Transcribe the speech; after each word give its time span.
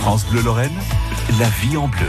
France 0.00 0.24
Bleu 0.24 0.40
Lorraine, 0.40 0.80
la 1.38 1.48
vie 1.60 1.76
en 1.76 1.86
bleu. 1.86 2.08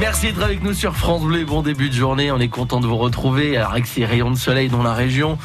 Merci 0.00 0.26
d'être 0.26 0.42
avec 0.42 0.64
nous 0.64 0.74
sur 0.74 0.96
France 0.96 1.22
Bleu. 1.22 1.44
Bon 1.44 1.62
début 1.62 1.88
de 1.88 1.94
journée. 1.94 2.32
On 2.32 2.40
est 2.40 2.48
content 2.48 2.80
de 2.80 2.88
vous 2.88 2.96
retrouver 2.96 3.56
avec 3.56 3.86
ces 3.86 4.04
rayons 4.04 4.32
de 4.32 4.36
soleil 4.36 4.68
dans 4.68 4.82
la 4.82 4.92
région 4.92 5.38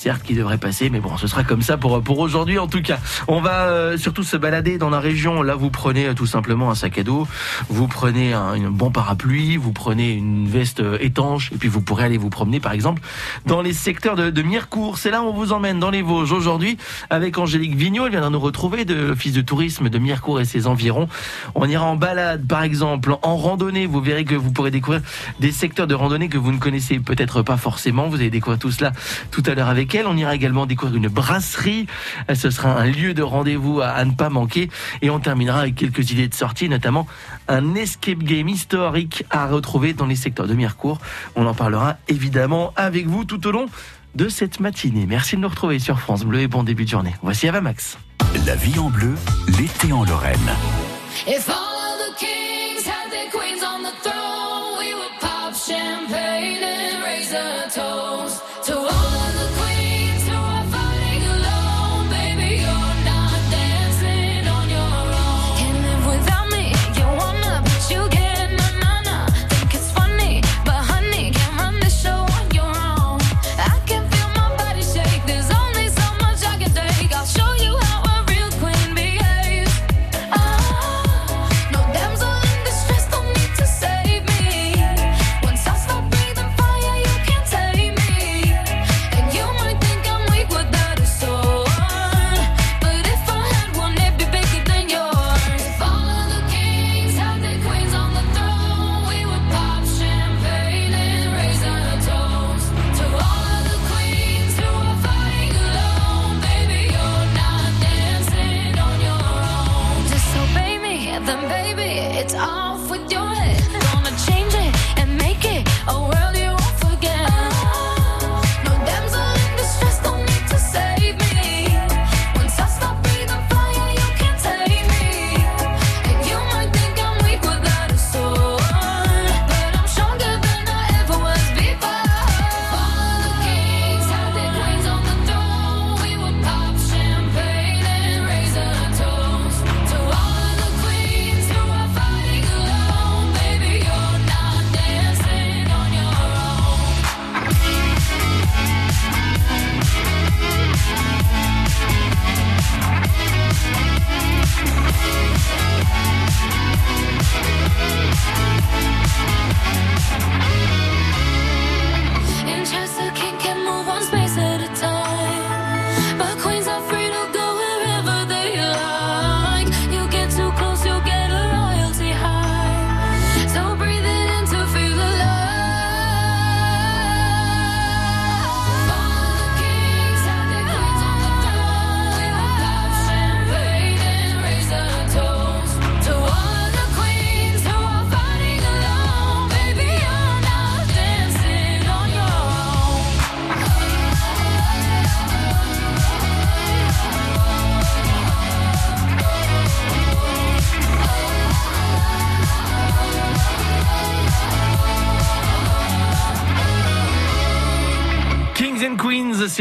certes 0.00 0.22
qui 0.22 0.32
devrait 0.32 0.56
passer, 0.56 0.88
mais 0.88 0.98
bon, 0.98 1.18
ce 1.18 1.26
sera 1.26 1.44
comme 1.44 1.60
ça 1.60 1.76
pour 1.76 2.02
pour 2.02 2.20
aujourd'hui 2.20 2.58
en 2.58 2.66
tout 2.66 2.80
cas. 2.80 2.98
On 3.28 3.42
va 3.42 3.66
euh, 3.66 3.98
surtout 3.98 4.22
se 4.22 4.38
balader 4.38 4.78
dans 4.78 4.88
la 4.88 4.98
région. 4.98 5.42
Là, 5.42 5.56
vous 5.56 5.68
prenez 5.68 6.06
euh, 6.06 6.14
tout 6.14 6.24
simplement 6.24 6.70
un 6.70 6.74
sac 6.74 6.96
à 6.96 7.02
dos, 7.02 7.28
vous 7.68 7.86
prenez 7.86 8.32
un, 8.32 8.70
bon 8.70 8.90
parapluie, 8.90 9.58
vous 9.58 9.72
prenez 9.72 10.12
une 10.12 10.48
veste 10.48 10.80
euh, 10.80 10.96
étanche, 11.02 11.52
et 11.52 11.56
puis 11.56 11.68
vous 11.68 11.82
pourrez 11.82 12.04
aller 12.04 12.16
vous 12.16 12.30
promener, 12.30 12.60
par 12.60 12.72
exemple, 12.72 13.02
dans 13.44 13.60
les 13.60 13.74
secteurs 13.74 14.16
de, 14.16 14.30
de 14.30 14.40
Mirecourt. 14.40 14.96
C'est 14.96 15.10
là 15.10 15.20
où 15.20 15.26
on 15.26 15.34
vous 15.34 15.52
emmène 15.52 15.78
dans 15.78 15.90
les 15.90 16.00
Vosges 16.00 16.32
aujourd'hui 16.32 16.78
avec 17.10 17.36
Angélique 17.36 17.76
Vignot. 17.76 18.06
Elle 18.06 18.12
viendra 18.12 18.30
nous 18.30 18.40
retrouver 18.40 18.86
de 18.86 18.94
l'office 18.94 19.34
de 19.34 19.42
tourisme 19.42 19.90
de 19.90 19.98
Mirecourt 19.98 20.40
et 20.40 20.46
ses 20.46 20.66
environs. 20.66 21.08
On 21.54 21.68
ira 21.68 21.84
en 21.84 21.96
balade, 21.96 22.46
par 22.46 22.62
exemple, 22.62 23.16
en 23.20 23.36
randonnée. 23.36 23.84
Vous 23.84 24.00
verrez 24.00 24.24
que 24.24 24.34
vous 24.34 24.50
pourrez 24.50 24.70
découvrir 24.70 25.02
des 25.40 25.52
secteurs 25.52 25.86
de 25.86 25.94
randonnée 25.94 26.30
que 26.30 26.38
vous 26.38 26.52
ne 26.52 26.58
connaissez 26.58 27.00
peut-être 27.00 27.42
pas 27.42 27.58
forcément. 27.58 28.08
Vous 28.08 28.16
allez 28.16 28.30
découvrir 28.30 28.58
tout 28.58 28.70
cela 28.70 28.92
tout 29.30 29.42
à 29.44 29.54
l'heure 29.54 29.68
avec 29.68 29.89
on 30.06 30.16
ira 30.16 30.34
également 30.34 30.66
découvrir 30.66 30.96
une 30.96 31.08
brasserie. 31.08 31.86
Ce 32.32 32.50
sera 32.50 32.80
un 32.80 32.86
lieu 32.86 33.14
de 33.14 33.22
rendez-vous 33.22 33.80
à, 33.80 34.04
ne 34.04 34.12
pas 34.12 34.30
manquer. 34.30 34.70
Et 35.02 35.10
on 35.10 35.20
terminera 35.20 35.60
avec 35.60 35.74
quelques 35.74 36.10
idées 36.10 36.28
de 36.28 36.34
sortie, 36.34 36.68
notamment 36.68 37.06
un 37.48 37.74
escape 37.74 38.18
game 38.18 38.48
historique 38.48 39.24
à 39.30 39.46
retrouver 39.46 39.92
dans 39.92 40.06
les 40.06 40.16
secteurs 40.16 40.46
de 40.46 40.54
Mirecourt. 40.54 40.98
On 41.36 41.46
en 41.46 41.54
parlera 41.54 41.96
évidemment 42.08 42.72
avec 42.76 43.06
vous 43.06 43.24
tout 43.24 43.46
au 43.46 43.50
long 43.50 43.66
de 44.14 44.28
cette 44.28 44.60
matinée. 44.60 45.06
Merci 45.06 45.36
de 45.36 45.40
nous 45.40 45.48
retrouver 45.48 45.78
sur 45.78 46.00
France 46.00 46.24
Bleu 46.24 46.40
et 46.40 46.48
bon 46.48 46.62
début 46.62 46.84
de 46.84 46.90
journée. 46.90 47.14
Voici 47.22 47.48
Avamax. 47.48 47.98
La 48.46 48.56
vie 48.56 48.78
en 48.78 48.90
bleu, 48.90 49.14
l'été 49.58 49.92
en 49.92 50.04
Lorraine. 50.04 50.38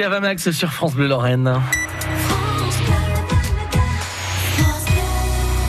Avamax 0.10 0.50
sur 0.50 0.74
France 0.74 0.96
Bleu 0.96 1.08
Lorraine. 1.08 1.62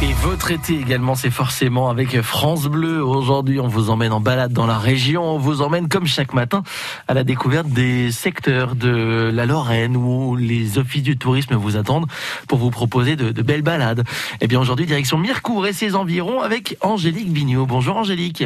Et 0.03 0.15
votre 0.23 0.51
été 0.51 0.81
également, 0.81 1.15
c'est 1.15 1.29
forcément 1.29 1.91
avec 1.91 2.19
France 2.23 2.65
Bleu. 2.65 3.05
Aujourd'hui, 3.05 3.61
on 3.61 3.69
vous 3.69 3.91
emmène 3.91 4.13
en 4.13 4.21
balade 4.21 4.55
dans 4.55 4.67
la 4.67 4.79
région. 4.79 5.35
On 5.35 5.37
vous 5.37 5.61
emmène, 5.61 5.89
comme 5.89 6.07
chaque 6.07 6.33
matin, 6.33 6.63
à 7.07 7.13
la 7.13 7.23
découverte 7.23 7.67
des 7.67 8.11
secteurs 8.13 8.77
de 8.77 9.31
la 9.31 9.45
Lorraine 9.45 9.95
où 9.95 10.37
les 10.37 10.79
offices 10.79 11.03
du 11.03 11.19
tourisme 11.19 11.57
vous 11.57 11.77
attendent 11.77 12.07
pour 12.49 12.57
vous 12.57 12.71
proposer 12.71 13.17
de, 13.17 13.43
belles 13.43 13.61
balades. 13.61 14.05
Et 14.41 14.45
eh 14.45 14.47
bien 14.47 14.59
aujourd'hui, 14.59 14.87
direction 14.87 15.19
Mirecourt 15.19 15.67
et 15.67 15.75
ses 15.75 15.95
environs 15.95 16.41
avec 16.41 16.79
Angélique 16.81 17.29
Vigneault. 17.29 17.67
Bonjour 17.67 17.99
Angélique. 17.99 18.45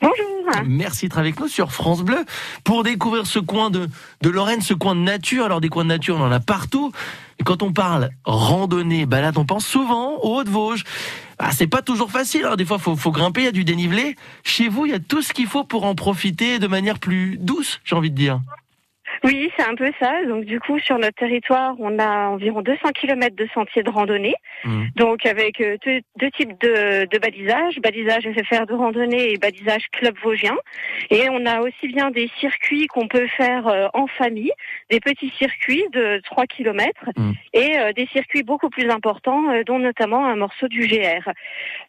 Bonjour. 0.00 0.64
Merci 0.66 1.06
d'être 1.06 1.18
avec 1.18 1.40
nous 1.40 1.48
sur 1.48 1.72
France 1.72 2.02
Bleu 2.02 2.24
pour 2.64 2.82
découvrir 2.82 3.26
ce 3.26 3.38
coin 3.38 3.70
de, 3.70 3.88
de 4.22 4.30
Lorraine, 4.30 4.60
ce 4.60 4.74
coin 4.74 4.94
de 4.94 5.00
nature. 5.00 5.44
Alors 5.44 5.60
des 5.60 5.68
coins 5.68 5.84
de 5.84 5.88
nature, 5.88 6.16
on 6.16 6.22
en 6.22 6.32
a 6.32 6.40
partout. 6.40 6.92
Et 7.38 7.44
quand 7.44 7.62
on 7.62 7.72
parle 7.72 8.10
randonnée, 8.24 9.06
balade, 9.06 9.38
on 9.38 9.44
pense 9.44 9.66
souvent 9.66 10.16
aux 10.22 10.38
Hauts-de-Vosges. 10.38 10.84
Ah, 11.38 11.52
c'est 11.52 11.66
pas 11.66 11.82
toujours 11.82 12.10
facile. 12.10 12.40
Alors 12.40 12.52
hein. 12.52 12.56
des 12.56 12.64
fois, 12.64 12.78
faut, 12.78 12.96
faut 12.96 13.12
grimper, 13.12 13.42
il 13.42 13.44
y 13.44 13.48
a 13.48 13.52
du 13.52 13.64
dénivelé. 13.64 14.16
Chez 14.44 14.68
vous, 14.68 14.86
il 14.86 14.92
y 14.92 14.94
a 14.94 15.00
tout 15.00 15.22
ce 15.22 15.32
qu'il 15.32 15.46
faut 15.46 15.64
pour 15.64 15.84
en 15.84 15.94
profiter 15.94 16.58
de 16.58 16.66
manière 16.66 16.98
plus 16.98 17.36
douce, 17.38 17.80
j'ai 17.84 17.94
envie 17.94 18.10
de 18.10 18.16
dire. 18.16 18.40
Oui, 19.24 19.50
c'est 19.56 19.64
un 19.64 19.74
peu 19.74 19.90
ça. 19.98 20.24
Donc 20.26 20.44
du 20.44 20.60
coup, 20.60 20.78
sur 20.78 20.98
notre 20.98 21.16
territoire, 21.16 21.74
on 21.78 21.98
a 21.98 22.28
environ 22.28 22.62
200 22.62 22.90
km 22.94 23.34
de 23.34 23.48
sentiers 23.52 23.82
de 23.82 23.90
randonnée. 23.90 24.34
Mmh. 24.64 24.84
Donc 24.96 25.26
avec 25.26 25.60
euh, 25.60 25.76
deux, 25.84 26.30
types 26.30 26.60
de, 26.60 27.06
de, 27.06 27.18
balisage, 27.18 27.78
balisage 27.80 28.24
FFR 28.24 28.66
de 28.66 28.74
randonnée 28.74 29.32
et 29.32 29.36
balisage 29.36 29.88
club 29.92 30.14
vosgien. 30.22 30.56
Et 31.10 31.28
on 31.30 31.46
a 31.46 31.60
aussi 31.60 31.88
bien 31.88 32.10
des 32.10 32.30
circuits 32.38 32.86
qu'on 32.86 33.08
peut 33.08 33.26
faire 33.36 33.66
euh, 33.66 33.88
en 33.94 34.06
famille, 34.06 34.52
des 34.90 35.00
petits 35.00 35.32
circuits 35.38 35.84
de 35.92 36.20
3 36.24 36.46
km 36.46 36.92
mmh. 37.16 37.32
et 37.54 37.78
euh, 37.78 37.92
des 37.92 38.06
circuits 38.06 38.42
beaucoup 38.42 38.70
plus 38.70 38.88
importants, 38.90 39.42
dont 39.66 39.78
notamment 39.78 40.26
un 40.26 40.36
morceau 40.36 40.68
du 40.68 40.86
GR. 40.86 41.30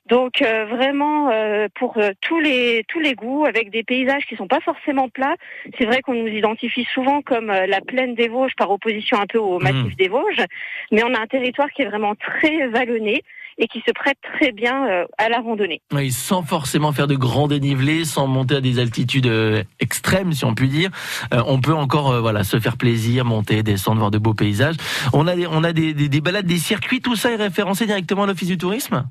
Donc 0.07 0.41
vraiment 0.41 1.29
pour 1.75 1.99
tous 2.21 2.39
les 2.39 2.83
tous 2.87 2.99
les 2.99 3.13
goûts, 3.13 3.45
avec 3.45 3.69
des 3.69 3.83
paysages 3.83 4.25
qui 4.25 4.35
sont 4.35 4.47
pas 4.47 4.59
forcément 4.61 5.09
plats. 5.09 5.35
C'est 5.77 5.85
vrai 5.85 6.01
qu'on 6.01 6.15
nous 6.15 6.27
identifie 6.27 6.85
souvent 6.93 7.18
comme 7.21 7.49
euh, 7.49 7.65
la 7.65 7.81
plaine 7.81 8.15
des 8.15 8.27
Vosges 8.27 8.55
par 8.57 8.71
opposition 8.71 9.19
un 9.19 9.27
peu 9.27 9.39
au 9.39 9.59
massif 9.59 9.93
mmh. 9.93 9.95
des 9.97 10.07
Vosges, 10.07 10.45
mais 10.91 11.03
on 11.03 11.13
a 11.13 11.19
un 11.19 11.27
territoire 11.27 11.69
qui 11.71 11.81
est 11.81 11.85
vraiment 11.85 12.15
très 12.15 12.67
vallonné 12.67 13.23
et 13.57 13.67
qui 13.67 13.83
se 13.85 13.91
prête 13.91 14.17
très 14.21 14.53
bien 14.53 15.05
à 15.17 15.27
la 15.27 15.39
randonnée. 15.39 15.81
Oui, 15.91 16.11
sans 16.11 16.43
forcément 16.43 16.93
faire 16.93 17.07
de 17.07 17.15
grands 17.15 17.49
dénivelés, 17.49 18.05
sans 18.05 18.25
monter 18.25 18.55
à 18.55 18.61
des 18.61 18.79
altitudes 18.79 19.29
extrêmes, 19.81 20.31
si 20.31 20.45
on 20.45 20.55
peut 20.55 20.67
dire. 20.67 20.89
on 21.33 21.59
peut 21.59 21.73
encore 21.73 22.21
voilà 22.21 22.45
se 22.45 22.57
faire 22.57 22.77
plaisir, 22.77 23.25
monter, 23.25 23.61
descendre, 23.61 23.99
voir 23.99 24.11
de 24.11 24.17
beaux 24.17 24.33
paysages. 24.33 24.77
On 25.11 25.27
a 25.27 25.35
des, 25.35 25.45
on 25.45 25.65
a 25.65 25.73
des, 25.73 25.93
des, 25.93 26.07
des 26.07 26.21
balades, 26.21 26.45
des 26.45 26.57
circuits, 26.57 27.01
tout 27.01 27.17
ça 27.17 27.31
est 27.31 27.35
référencé 27.35 27.85
directement 27.85 28.23
à 28.23 28.27
l'Office 28.27 28.47
du 28.47 28.57
tourisme? 28.57 29.03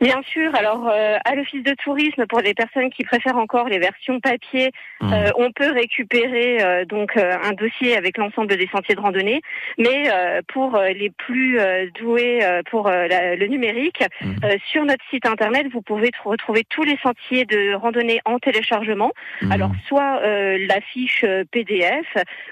Bien 0.00 0.22
sûr. 0.32 0.54
Alors, 0.54 0.88
euh, 0.88 1.18
à 1.24 1.34
l'office 1.34 1.62
de 1.62 1.74
tourisme, 1.74 2.24
pour 2.26 2.40
les 2.40 2.54
personnes 2.54 2.88
qui 2.88 3.04
préfèrent 3.04 3.36
encore 3.36 3.68
les 3.68 3.78
versions 3.78 4.18
papier, 4.18 4.70
mmh. 5.00 5.12
euh, 5.12 5.30
on 5.36 5.52
peut 5.52 5.70
récupérer 5.72 6.62
euh, 6.62 6.84
donc 6.86 7.16
un 7.18 7.52
dossier 7.52 7.96
avec 7.96 8.16
l'ensemble 8.16 8.56
des 8.56 8.68
sentiers 8.72 8.94
de 8.94 9.00
randonnée. 9.00 9.42
Mais 9.78 10.10
pour 10.48 10.78
les 10.78 11.10
plus 11.10 11.58
doués 12.00 12.40
pour 12.70 12.90
le 12.90 13.46
numérique, 13.46 14.02
mmh. 14.22 14.34
sur 14.70 14.84
notre 14.84 15.04
site 15.10 15.26
internet, 15.26 15.66
vous 15.72 15.82
pouvez 15.82 16.10
retrouver 16.24 16.64
tous 16.68 16.82
les 16.82 16.96
sentiers 17.02 17.44
de 17.44 17.74
randonnée 17.74 18.20
en 18.24 18.38
téléchargement. 18.38 19.12
Mmh. 19.42 19.52
Alors, 19.52 19.70
soit 19.86 20.20
la 20.22 20.80
fiche 20.80 21.24
PDF 21.50 22.06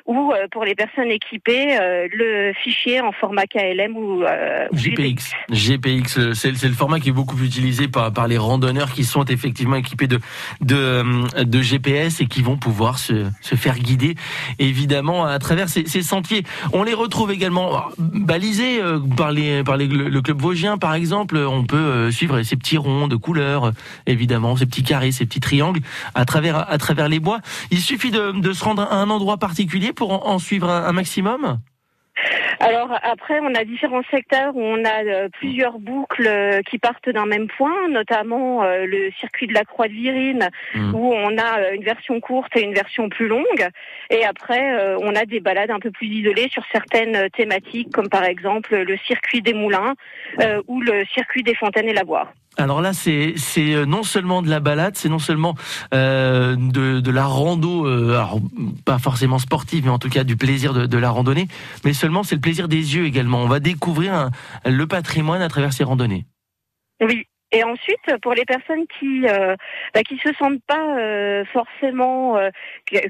ou 0.06 0.33
pour 0.51 0.65
les 0.65 0.75
personnes 0.75 1.11
équipées, 1.11 1.79
le 2.12 2.53
fichier 2.53 3.01
en 3.01 3.12
format 3.12 3.47
KLM 3.47 3.97
ou 3.97 4.25
GPX. 4.73 5.33
GPX, 5.51 6.35
c'est 6.35 6.62
le 6.62 6.75
format 6.75 7.01
qui 7.01 7.12
beaucoup 7.12 7.38
utilisé 7.43 7.88
par, 7.88 8.29
les 8.29 8.38
randonneurs 8.38 8.93
qui 8.93 9.05
sont 9.05 9.25
effectivement 9.25 9.76
équipés 9.76 10.06
de, 10.06 10.20
de, 10.61 11.43
de 11.44 11.62
GPS 11.62 12.20
et 12.20 12.26
qui 12.26 12.43
vont 12.43 12.56
pouvoir 12.56 12.99
se, 12.99 13.26
se 13.40 13.55
faire 13.55 13.79
guider 13.79 14.17
évidemment 14.58 15.25
à 15.25 15.38
travers 15.38 15.69
ces, 15.69 15.87
sentiers. 16.02 16.44
On 16.73 16.82
les 16.82 16.94
retrouve 16.94 17.31
également 17.31 17.82
balisés 17.99 18.81
euh, 18.81 18.99
par, 18.99 19.32
les, 19.32 19.62
par 19.64 19.76
les, 19.76 19.87
le 19.87 20.23
club 20.23 20.40
vosgien 20.40 20.79
par 20.79 20.94
exemple. 20.94 21.37
On 21.37 21.64
peut 21.64 21.76
euh, 21.76 22.11
suivre 22.11 22.43
ces 22.43 22.56
petits 22.56 22.76
ronds 22.76 23.08
de 23.08 23.17
couleurs 23.17 23.73
évidemment, 24.06 24.56
ces 24.56 24.67
petits 24.67 24.82
carrés, 24.82 25.12
ces 25.12 25.26
petits 25.26 25.41
triangles 25.41 25.81
à 26.14 26.25
travers, 26.25 26.70
à 26.70 26.79
travers 26.79 27.08
les 27.08 27.20
bois. 27.20 27.41
Il 27.70 27.81
suffit 27.81 28.11
de 28.11 28.52
se 28.52 28.64
rendre 28.64 28.82
à 28.82 28.96
un 28.96 29.11
endroit 29.11 29.37
particulier 29.37 29.93
pour 29.93 30.29
en, 30.29 30.38
suivre 30.38 30.70
un 30.70 30.93
maximum? 30.93 31.58
Alors 32.60 32.99
après, 33.02 33.38
on 33.40 33.55
a 33.55 33.64
différents 33.64 34.02
secteurs 34.10 34.56
où 34.56 34.60
on 34.60 34.84
a 34.84 35.05
euh, 35.05 35.28
plusieurs 35.28 35.78
boucles 35.78 36.26
euh, 36.26 36.60
qui 36.62 36.78
partent 36.78 37.08
d'un 37.08 37.26
même 37.26 37.46
point, 37.46 37.88
notamment 37.88 38.64
euh, 38.64 38.84
le 38.84 39.10
circuit 39.19 39.46
de 39.46 39.55
la 39.55 39.64
Croix 39.64 39.87
de 39.87 39.93
Virine, 39.93 40.49
mmh. 40.75 40.94
où 40.94 41.12
on 41.12 41.38
a 41.38 41.70
une 41.72 41.84
version 41.84 42.20
courte 42.20 42.56
et 42.56 42.62
une 42.62 42.75
version 42.75 43.08
plus 43.08 43.28
longue. 43.28 43.69
Et 44.10 44.25
après, 44.25 44.96
on 45.00 45.14
a 45.14 45.25
des 45.25 45.40
balades 45.40 45.70
un 45.70 45.78
peu 45.78 45.90
plus 45.90 46.06
isolées 46.06 46.49
sur 46.50 46.62
certaines 46.72 47.28
thématiques, 47.31 47.93
comme 47.93 48.08
par 48.08 48.25
exemple 48.25 48.76
le 48.76 48.96
circuit 48.99 49.43
des 49.43 49.55
moulins 49.55 49.94
ou 50.66 50.81
le 50.81 51.05
circuit 51.06 51.43
des 51.43 51.55
fontaines 51.55 51.88
et 51.88 51.94
lavoirs. 51.94 52.32
Alors 52.58 52.81
là, 52.82 52.93
c'est 52.93 53.37
euh, 53.58 53.87
non 53.87 54.02
seulement 54.02 54.43
de 54.43 54.50
la 54.50 54.58
balade, 54.58 54.96
c'est 54.96 55.08
non 55.08 55.20
seulement 55.20 55.55
euh, 55.94 56.56
de, 56.56 56.99
de 56.99 57.10
la 57.12 57.25
rando, 57.25 57.87
euh, 57.87 58.20
pas 58.84 58.99
forcément 58.99 59.38
sportive, 59.38 59.84
mais 59.84 59.90
en 59.90 60.00
tout 60.00 60.08
cas 60.08 60.25
du 60.25 60.37
plaisir 60.37 60.75
de, 60.75 60.87
de 60.87 60.99
la 60.99 61.10
randonnée, 61.10 61.46
mais 61.84 61.93
seulement 61.93 62.25
c'est 62.25 62.34
le 62.34 62.40
plaisir 62.40 62.66
des 62.66 62.96
yeux 62.96 63.06
également. 63.06 63.44
On 63.44 63.49
va 63.49 63.60
découvrir 63.60 64.31
le 64.66 64.87
patrimoine 64.88 65.40
à 65.40 65.49
travers 65.49 65.72
ces 65.72 65.84
randonnées. 65.84 66.26
Oui, 67.00 67.26
et 67.50 67.65
ensuite, 67.65 68.17
pour 68.21 68.35
les 68.35 68.45
personnes 68.45 68.85
qui 68.99 69.27
euh, 69.27 69.56
bah, 69.95 70.03
qui 70.03 70.19
se 70.19 70.33
sentent 70.35 70.62
pas 70.67 70.99
euh, 70.99 71.47
forcément 71.47 72.37
euh, 72.37 72.50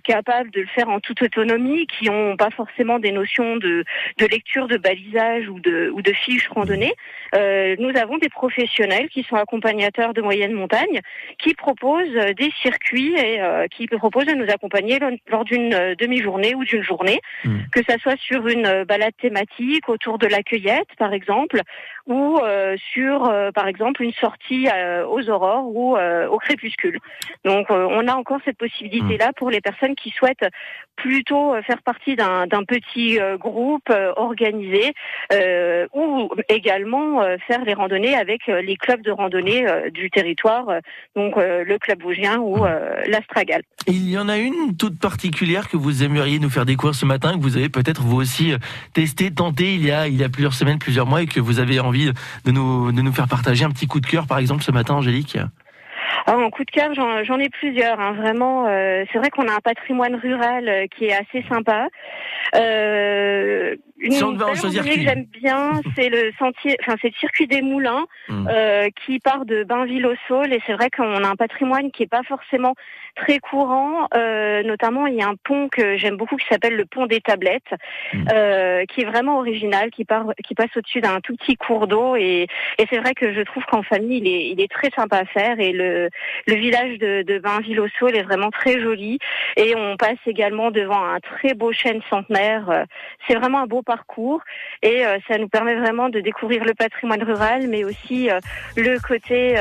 capables 0.05 0.51
de 0.51 0.61
le 0.61 0.67
faire 0.69 0.89
en 0.89 1.01
toute 1.01 1.23
autonomie, 1.23 1.89
qui 1.89 2.09
ont 2.09 2.37
pas 2.37 2.51
forcément 2.51 3.01
des 3.01 3.11
notions 3.11 3.57
de, 3.57 3.85
de 4.19 4.27
lecture, 4.27 4.69
de 4.69 4.77
balisage 4.77 5.49
ou 5.49 5.59
de 5.59 5.91
ou 5.93 6.03
de 6.03 6.13
fiches 6.13 6.49
randonnées, 6.51 6.95
euh, 7.35 7.75
nous 7.81 7.97
avons 7.97 8.19
des 8.19 8.29
professionnels 8.29 9.09
qui 9.09 9.25
sont 9.25 9.35
accompagnateurs 9.35 10.15
de 10.15 10.23
moyenne 10.23 10.53
montagne, 10.53 11.01
qui 11.39 11.55
proposent 11.55 12.15
des 12.37 12.53
circuits 12.63 13.17
et 13.17 13.41
qui 13.73 13.89
proposent 13.89 14.27
de 14.27 14.35
nous 14.35 14.51
accompagner 14.51 15.01
lors 15.29 15.45
d'une 15.45 15.95
demi-journée 15.99 16.55
ou 16.55 16.65
d'une 16.65 16.83
journée, 16.83 17.21
mmh. 17.45 17.59
que 17.73 17.81
ça 17.89 17.99
soit 17.99 18.19
sur 18.21 18.47
une 18.47 18.85
balade 18.85 19.17
thématique 19.21 19.89
autour 19.89 20.19
de 20.19 20.29
la 20.29 20.45
cueillette, 20.45 20.89
par 20.97 21.13
exemple, 21.13 21.61
ou 22.07 22.39
sur 22.93 23.33
par 23.55 23.67
exemple 23.67 24.03
une 24.03 24.13
sorte 24.13 24.28
sortie 24.29 24.69
euh, 24.69 25.07
aux 25.07 25.29
aurores 25.31 25.67
ou 25.75 25.97
euh, 25.97 26.29
au 26.29 26.39
crépuscule. 26.39 26.99
Donc 27.45 27.71
euh, 27.71 27.87
on 27.91 28.07
a 28.07 28.15
encore 28.15 28.41
cette 28.45 28.59
possibilité-là 28.59 29.33
pour 29.37 29.51
les 29.51 29.61
personnes 29.61 29.95
qui 29.95 30.11
souhaitent 30.11 30.49
plutôt 30.97 31.55
faire 31.63 31.81
partie 31.83 32.17
d'un 32.17 32.65
petit 32.67 33.19
groupe 33.39 33.89
organisé 34.17 34.93
ou 35.95 36.29
également 36.49 37.23
faire 37.47 37.65
les 37.65 37.75
randonnées 37.75 38.17
avec 38.17 38.49
les 38.49 38.77
clubs 38.77 39.03
de 39.03 39.13
randonnée 39.13 39.65
du 39.93 40.11
territoire, 40.11 40.67
donc 41.15 41.37
le 41.37 41.79
club 41.79 42.03
Vosgien 42.03 42.41
ou 42.41 42.65
l'Astragal. 43.07 43.63
Il 43.87 44.11
y 44.11 44.19
en 44.19 44.29
a 44.29 44.39
une 44.39 44.77
toute 44.77 44.99
particulière 44.99 45.69
que 45.69 45.77
vous 45.77 46.03
aimeriez 46.03 46.41
nous 46.41 46.51
faire 46.51 46.67
découvrir 46.67 46.97
ce 46.97 47.07
matin, 47.07 47.35
que 47.39 47.43
vous 47.43 47.57
avez 47.57 47.69
peut-être 47.69 48.03
vous 48.03 48.17
aussi 48.17 48.55
testé, 48.93 49.31
tenté 49.31 49.75
il 49.75 49.87
y 49.87 49.93
a 49.93 50.09
il 50.09 50.17
y 50.17 50.25
a 50.25 50.29
plusieurs 50.29 50.55
semaines, 50.55 50.81
plusieurs 50.81 51.07
mois 51.07 51.23
et 51.23 51.27
que 51.27 51.39
vous 51.39 51.61
avez 51.61 51.79
envie 51.79 52.11
de 52.45 52.51
nous 52.51 52.91
de 52.91 53.03
nous 53.03 53.13
faire 53.13 53.29
partager 53.29 53.65
un 53.65 53.71
petit 53.71 53.87
coup 53.87 54.01
de 54.01 54.07
cœur 54.07 54.18
par 54.27 54.39
exemple, 54.39 54.63
ce 54.63 54.73
matin, 54.73 54.95
Angélique 54.95 55.39
alors, 56.27 56.43
en 56.43 56.51
coup 56.51 56.65
de 56.65 56.71
cœur, 56.71 56.93
j'en 56.95 57.39
ai 57.39 57.49
plusieurs. 57.49 57.99
Hein. 57.99 58.13
Vraiment, 58.13 58.67
euh, 58.67 59.05
c'est 59.11 59.19
vrai 59.19 59.31
qu'on 59.31 59.49
a 59.49 59.53
un 59.53 59.61
patrimoine 59.61 60.15
rural 60.15 60.69
euh, 60.69 60.87
qui 60.87 61.07
est 61.07 61.15
assez 61.15 61.43
sympa. 61.49 61.89
Euh, 62.55 63.77
une 64.01 64.13
si 64.13 64.21
que 64.21 65.01
j'aime 65.01 65.25
bien, 65.25 65.81
c'est 65.97 66.09
le 66.09 66.31
sentier, 66.39 66.77
enfin 66.81 66.95
c'est 67.03 67.09
le 67.09 67.19
circuit 67.19 67.49
des 67.49 67.63
Moulins 67.63 68.07
hmm. 68.29 68.47
euh, 68.49 68.89
qui 69.05 69.19
part 69.19 69.45
de 69.45 69.65
Bainville 69.65 70.07
au 70.07 70.15
Saule. 70.29 70.53
Et 70.53 70.61
c'est 70.67 70.75
vrai 70.75 70.89
qu'on 70.89 71.25
a 71.25 71.29
un 71.29 71.35
patrimoine 71.35 71.91
qui 71.91 72.05
est 72.05 72.09
pas 72.09 72.23
forcément 72.23 72.75
très 73.17 73.41
courant. 73.41 74.07
Euh, 74.15 74.63
notamment, 74.63 75.09
il 75.09 75.15
y 75.17 75.23
a 75.23 75.27
un 75.27 75.35
pont 75.35 75.69
que 75.69 75.97
j'aime 75.97 76.17
beaucoup 76.17 76.37
qui 76.37 76.47
s'appelle 76.47 76.77
le 76.77 76.85
pont 76.85 77.07
des 77.07 77.21
Tablettes, 77.21 77.75
hmm. 78.13 78.29
euh, 78.33 78.85
qui 78.87 79.01
est 79.01 79.05
vraiment 79.05 79.39
original, 79.39 79.91
qui 79.91 80.05
part, 80.05 80.27
qui 80.47 80.55
passe 80.55 80.75
au-dessus 80.77 81.01
d'un 81.01 81.19
tout 81.21 81.35
petit 81.37 81.57
cours 81.57 81.89
d'eau. 81.89 82.15
Et, 82.15 82.47
et 82.79 82.87
c'est 82.89 82.99
vrai 82.99 83.15
que 83.15 83.33
je 83.35 83.41
trouve 83.41 83.65
qu'en 83.65 83.83
famille, 83.83 84.19
il 84.19 84.29
est, 84.29 84.49
il 84.51 84.61
est 84.61 84.71
très 84.71 84.91
sympa 84.95 85.19
à 85.19 85.25
faire. 85.25 85.59
Et 85.59 85.73
le, 85.73 86.09
le 86.47 86.55
village 86.55 86.99
de, 86.99 87.23
de 87.23 87.39
Bainville 87.41 87.81
au 87.81 87.89
Saule 87.99 88.17
est 88.17 88.23
vraiment 88.23 88.51
très 88.51 88.81
joli. 88.81 89.19
Et 89.57 89.75
on 89.77 89.97
passe 89.97 90.19
également 90.27 90.71
devant 90.71 91.05
un 91.05 91.19
très 91.19 91.55
beau 91.55 91.73
chêne 91.73 92.01
centenaire. 92.09 92.38
Euh, 92.39 92.85
c'est 93.27 93.35
vraiment 93.35 93.63
un 93.63 93.67
beau 93.67 93.83
parcours 93.83 94.41
et 94.83 95.05
euh, 95.05 95.19
ça 95.29 95.39
nous 95.39 95.49
permet 95.49 95.75
vraiment 95.75 96.09
de 96.09 96.21
découvrir 96.21 96.65
le 96.65 96.75
patrimoine 96.75 97.23
rural, 97.23 97.67
mais 97.69 97.85
aussi 97.85 98.31
euh, 98.31 98.41
le 98.77 98.99
côté 99.01 99.59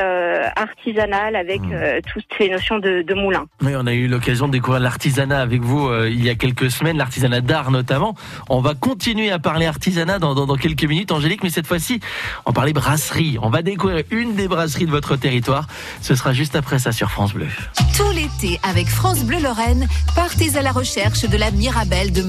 artisanal 0.56 1.36
avec 1.36 1.60
mmh. 1.60 2.00
toutes 2.12 2.26
ces 2.36 2.48
notions 2.48 2.78
de, 2.78 3.02
de 3.02 3.14
moulin. 3.14 3.46
Oui, 3.62 3.72
on 3.76 3.86
a 3.86 3.92
eu 3.92 4.08
l'occasion 4.08 4.46
de 4.46 4.52
découvrir 4.52 4.80
l'artisanat 4.80 5.40
avec 5.40 5.62
vous 5.62 5.90
il 6.04 6.24
y 6.24 6.30
a 6.30 6.34
quelques 6.34 6.70
semaines, 6.70 6.96
l'artisanat 6.96 7.40
d'art 7.40 7.70
notamment. 7.70 8.14
On 8.48 8.60
va 8.60 8.74
continuer 8.74 9.30
à 9.30 9.38
parler 9.38 9.66
artisanat 9.66 10.18
dans, 10.18 10.34
dans, 10.34 10.46
dans 10.46 10.56
quelques 10.56 10.84
minutes, 10.84 11.12
Angélique, 11.12 11.42
mais 11.42 11.50
cette 11.50 11.66
fois-ci, 11.66 12.00
on 12.46 12.52
parlait 12.52 12.72
brasserie. 12.72 13.38
On 13.42 13.50
va 13.50 13.62
découvrir 13.62 14.04
une 14.10 14.34
des 14.34 14.48
brasseries 14.48 14.86
de 14.86 14.90
votre 14.90 15.16
territoire. 15.16 15.66
Ce 16.00 16.14
sera 16.14 16.32
juste 16.32 16.56
après 16.56 16.78
ça 16.78 16.92
sur 16.92 17.10
France 17.10 17.34
Bleu. 17.34 17.48
Tout 17.96 18.10
l'été, 18.14 18.60
avec 18.62 18.86
France 18.88 19.24
Bleu 19.24 19.40
Lorraine, 19.42 19.86
partez 20.14 20.56
à 20.56 20.62
la 20.62 20.72
recherche 20.72 21.22
de 21.28 21.36
la 21.36 21.50
Mirabelle 21.50 22.12
de 22.12 22.22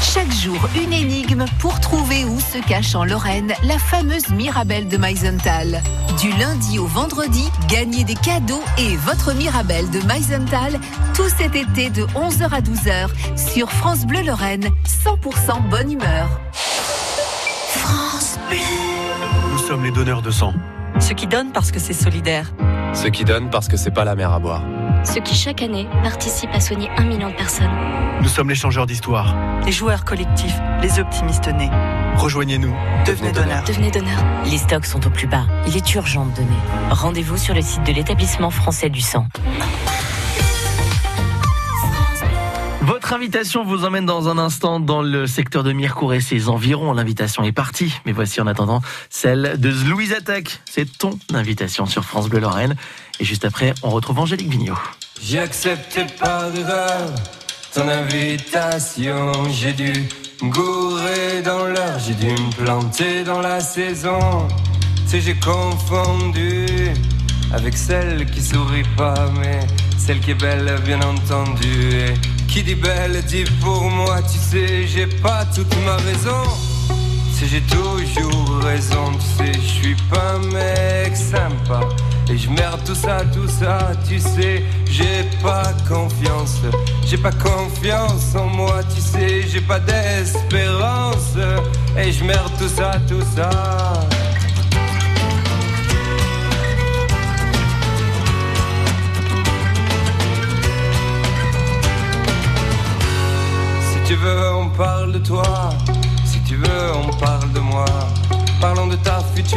Chaque 0.00 0.32
jour, 0.32 0.58
une 0.74 0.92
énigme 0.92 1.44
pour 1.60 1.78
trouver 1.78 2.24
où 2.24 2.40
se 2.40 2.58
cache 2.66 2.94
en 2.94 3.04
Lorraine 3.04 3.52
la 3.62 3.78
fameuse 3.78 4.28
Mirabelle 4.30 4.88
de 4.88 4.96
Meisenthal. 4.96 5.80
Du 6.20 6.30
lundi 6.32 6.78
au 6.78 6.86
vendredi, 6.86 7.48
gagnez 7.68 8.02
des 8.02 8.14
cadeaux 8.14 8.62
et 8.78 8.96
votre 8.96 9.32
Mirabelle 9.34 9.88
de 9.90 10.00
Meisenthal 10.06 10.80
tout 11.14 11.28
cet 11.28 11.54
été 11.54 11.90
de 11.90 12.04
11h 12.06 12.50
à 12.50 12.60
12h 12.60 13.08
sur 13.36 13.70
France 13.70 14.06
Bleu 14.06 14.22
Lorraine, 14.22 14.70
100% 14.86 15.68
bonne 15.68 15.92
humeur. 15.92 16.40
France 16.52 18.38
Bleu. 18.48 18.58
Nous 19.52 19.58
sommes 19.58 19.84
les 19.84 19.92
donneurs 19.92 20.22
de 20.22 20.32
sang. 20.32 20.52
Ceux 20.98 21.14
qui 21.14 21.28
donnent 21.28 21.52
parce 21.52 21.70
que 21.70 21.78
c'est 21.78 21.92
solidaire. 21.92 22.52
Ceux 22.92 23.10
qui 23.10 23.24
donnent 23.24 23.50
parce 23.50 23.68
que 23.68 23.76
c'est 23.76 23.92
pas 23.92 24.04
la 24.04 24.16
mer 24.16 24.32
à 24.32 24.40
boire. 24.40 24.62
Ceux 25.04 25.20
qui 25.20 25.34
chaque 25.34 25.62
année 25.62 25.88
participent 26.02 26.54
à 26.54 26.60
soigner 26.60 26.88
un 26.96 27.04
million 27.04 27.28
de 27.28 27.34
personnes. 27.34 27.70
Nous 28.20 28.28
sommes 28.28 28.48
les 28.48 28.54
changeurs 28.54 28.86
d'histoire. 28.86 29.34
Les 29.66 29.72
joueurs 29.72 30.04
collectifs, 30.04 30.58
les 30.80 31.00
optimistes 31.00 31.48
nés. 31.48 31.70
Rejoignez-nous. 32.16 32.74
Devenez 33.06 33.32
donneur. 33.32 33.64
Devenez 33.64 33.90
donneur. 33.90 34.18
Les 34.44 34.58
stocks 34.58 34.86
sont 34.86 35.04
au 35.06 35.10
plus 35.10 35.26
bas. 35.26 35.44
Il 35.66 35.76
est 35.76 35.94
urgent 35.94 36.26
de 36.26 36.36
donner. 36.36 36.48
Rendez-vous 36.90 37.36
sur 37.36 37.54
le 37.54 37.62
site 37.62 37.84
de 37.84 37.92
l'établissement 37.92 38.50
français 38.50 38.90
du 38.90 39.00
sang. 39.00 39.26
Votre 43.12 43.20
invitation 43.20 43.62
vous 43.62 43.84
emmène 43.84 44.06
dans 44.06 44.30
un 44.30 44.38
instant 44.38 44.80
dans 44.80 45.02
le 45.02 45.26
secteur 45.26 45.62
de 45.62 45.72
Mirecourt 45.72 46.14
et 46.14 46.22
ses 46.22 46.48
environs. 46.48 46.94
L'invitation 46.94 47.44
est 47.44 47.52
partie, 47.52 47.92
mais 48.06 48.12
voici 48.12 48.40
en 48.40 48.46
attendant 48.46 48.80
celle 49.10 49.60
de 49.60 49.68
Louise 49.68 50.14
Attaque. 50.14 50.62
C'est 50.64 50.96
ton 50.96 51.18
invitation 51.34 51.84
sur 51.84 52.06
France 52.06 52.30
Bleu 52.30 52.40
Lorraine. 52.40 52.74
Et 53.20 53.26
juste 53.26 53.44
après, 53.44 53.74
on 53.82 53.90
retrouve 53.90 54.18
Angélique 54.18 54.48
Vignot. 54.48 54.78
J'ai 55.20 55.40
accepté 55.40 56.06
par 56.18 56.56
erreur 56.56 57.10
ton 57.74 57.86
invitation. 57.86 59.30
J'ai 59.50 59.74
dû 59.74 59.92
gourer 60.44 61.42
dans 61.44 61.66
l'heure, 61.66 61.98
j'ai 61.98 62.14
dû 62.14 62.28
me 62.28 62.64
planter 62.64 63.24
dans 63.24 63.42
la 63.42 63.60
saison. 63.60 64.48
C'est 65.04 65.20
j'ai 65.20 65.34
confondu 65.34 66.66
avec 67.52 67.76
celle 67.76 68.24
qui 68.30 68.40
sourit 68.40 68.88
pas, 68.96 69.30
mais 69.38 69.60
celle 69.98 70.20
qui 70.20 70.30
est 70.30 70.34
belle, 70.34 70.80
bien 70.86 71.02
entendu. 71.02 72.14
Qui 72.52 72.62
dit 72.62 72.74
belle 72.74 73.22
dit 73.24 73.44
pour 73.62 73.82
moi, 73.82 74.20
tu 74.30 74.38
sais, 74.38 74.86
j'ai 74.86 75.06
pas 75.06 75.46
toute 75.54 75.74
ma 75.86 75.96
raison. 75.96 76.42
Si 77.32 77.48
j'ai 77.48 77.62
toujours 77.62 78.58
raison, 78.62 79.10
tu 79.14 79.44
sais, 79.44 79.52
je 79.54 79.68
suis 79.80 79.96
pas 80.10 80.34
un 80.34 80.52
mec 80.52 81.16
sympa. 81.16 81.80
Et 82.30 82.36
je 82.36 82.50
merde 82.50 82.80
tout 82.84 82.94
ça, 82.94 83.22
tout 83.32 83.48
ça, 83.48 83.92
tu 84.06 84.18
sais, 84.18 84.62
j'ai 84.84 85.24
pas 85.42 85.72
confiance. 85.88 86.58
J'ai 87.06 87.16
pas 87.16 87.32
confiance 87.32 88.34
en 88.34 88.46
moi, 88.46 88.80
tu 88.94 89.00
sais, 89.00 89.42
j'ai 89.48 89.62
pas 89.62 89.80
d'espérance. 89.80 91.34
Et 91.96 92.12
je 92.12 92.22
merde 92.22 92.52
tout 92.58 92.68
ça, 92.68 92.92
tout 93.08 93.24
ça. 93.34 93.48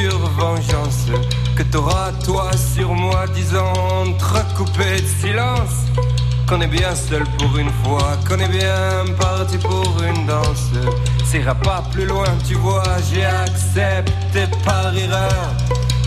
Vengeance 0.03 1.07
que 1.55 1.63
t'auras 1.63 2.11
toi 2.23 2.51
sur 2.75 2.93
moi, 2.93 3.25
disant 3.33 3.73
entrecoupé 4.01 5.01
de 5.01 5.07
silence. 5.07 5.85
Qu'on 6.47 6.61
est 6.61 6.67
bien 6.67 6.93
seul 6.93 7.23
pour 7.39 7.57
une 7.57 7.71
fois, 7.83 8.17
qu'on 8.27 8.39
est 8.39 8.49
bien 8.49 9.13
parti 9.19 9.57
pour 9.57 9.95
une 10.03 10.27
danse. 10.27 10.69
S'ira 11.25 11.55
pas 11.55 11.83
plus 11.91 12.05
loin, 12.05 12.27
tu 12.47 12.53
vois, 12.55 12.83
j'ai 13.11 13.25
accepté 13.25 14.45
par 14.63 14.95
erreur 14.95 15.53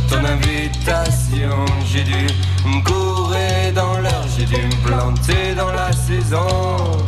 ton 0.09 0.25
invitation. 0.25 1.64
J'ai 1.85 2.04
dû 2.04 2.26
me 2.64 2.83
courir 2.85 3.73
dans 3.75 3.99
l'heure, 4.00 4.26
j'ai 4.37 4.45
dû 4.45 4.57
me 4.57 4.87
planter 4.87 5.54
dans 5.57 5.73
la 5.73 5.90
saison. 5.92 7.04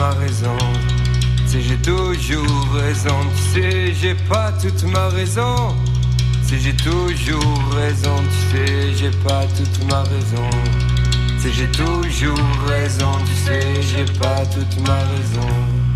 Ma 0.00 0.10
raison. 0.12 0.56
Sais, 1.46 1.60
j'ai 1.60 1.76
toujours 1.76 2.68
raison. 2.72 3.18
Tu 3.36 3.60
sais, 3.60 3.94
j'ai 3.94 4.14
pas 4.28 4.50
toute 4.52 4.82
ma 4.84 5.08
raison. 5.08 5.76
Sais, 6.42 6.58
j'ai 6.58 6.74
toujours 6.74 7.60
raison. 7.74 8.16
Tu 8.30 8.56
sais, 8.56 8.94
j'ai 8.94 9.10
pas 9.28 9.44
toute 9.56 9.84
ma 9.90 10.02
raison. 10.02 10.48
Sais, 11.38 11.52
j'ai 11.52 11.70
toujours 11.70 12.38
raison. 12.66 13.12
Tu 13.26 13.34
sais, 13.44 13.82
j'ai 13.82 14.06
pas 14.18 14.46
toute 14.46 14.88
ma 14.88 15.00
raison. 15.12 15.48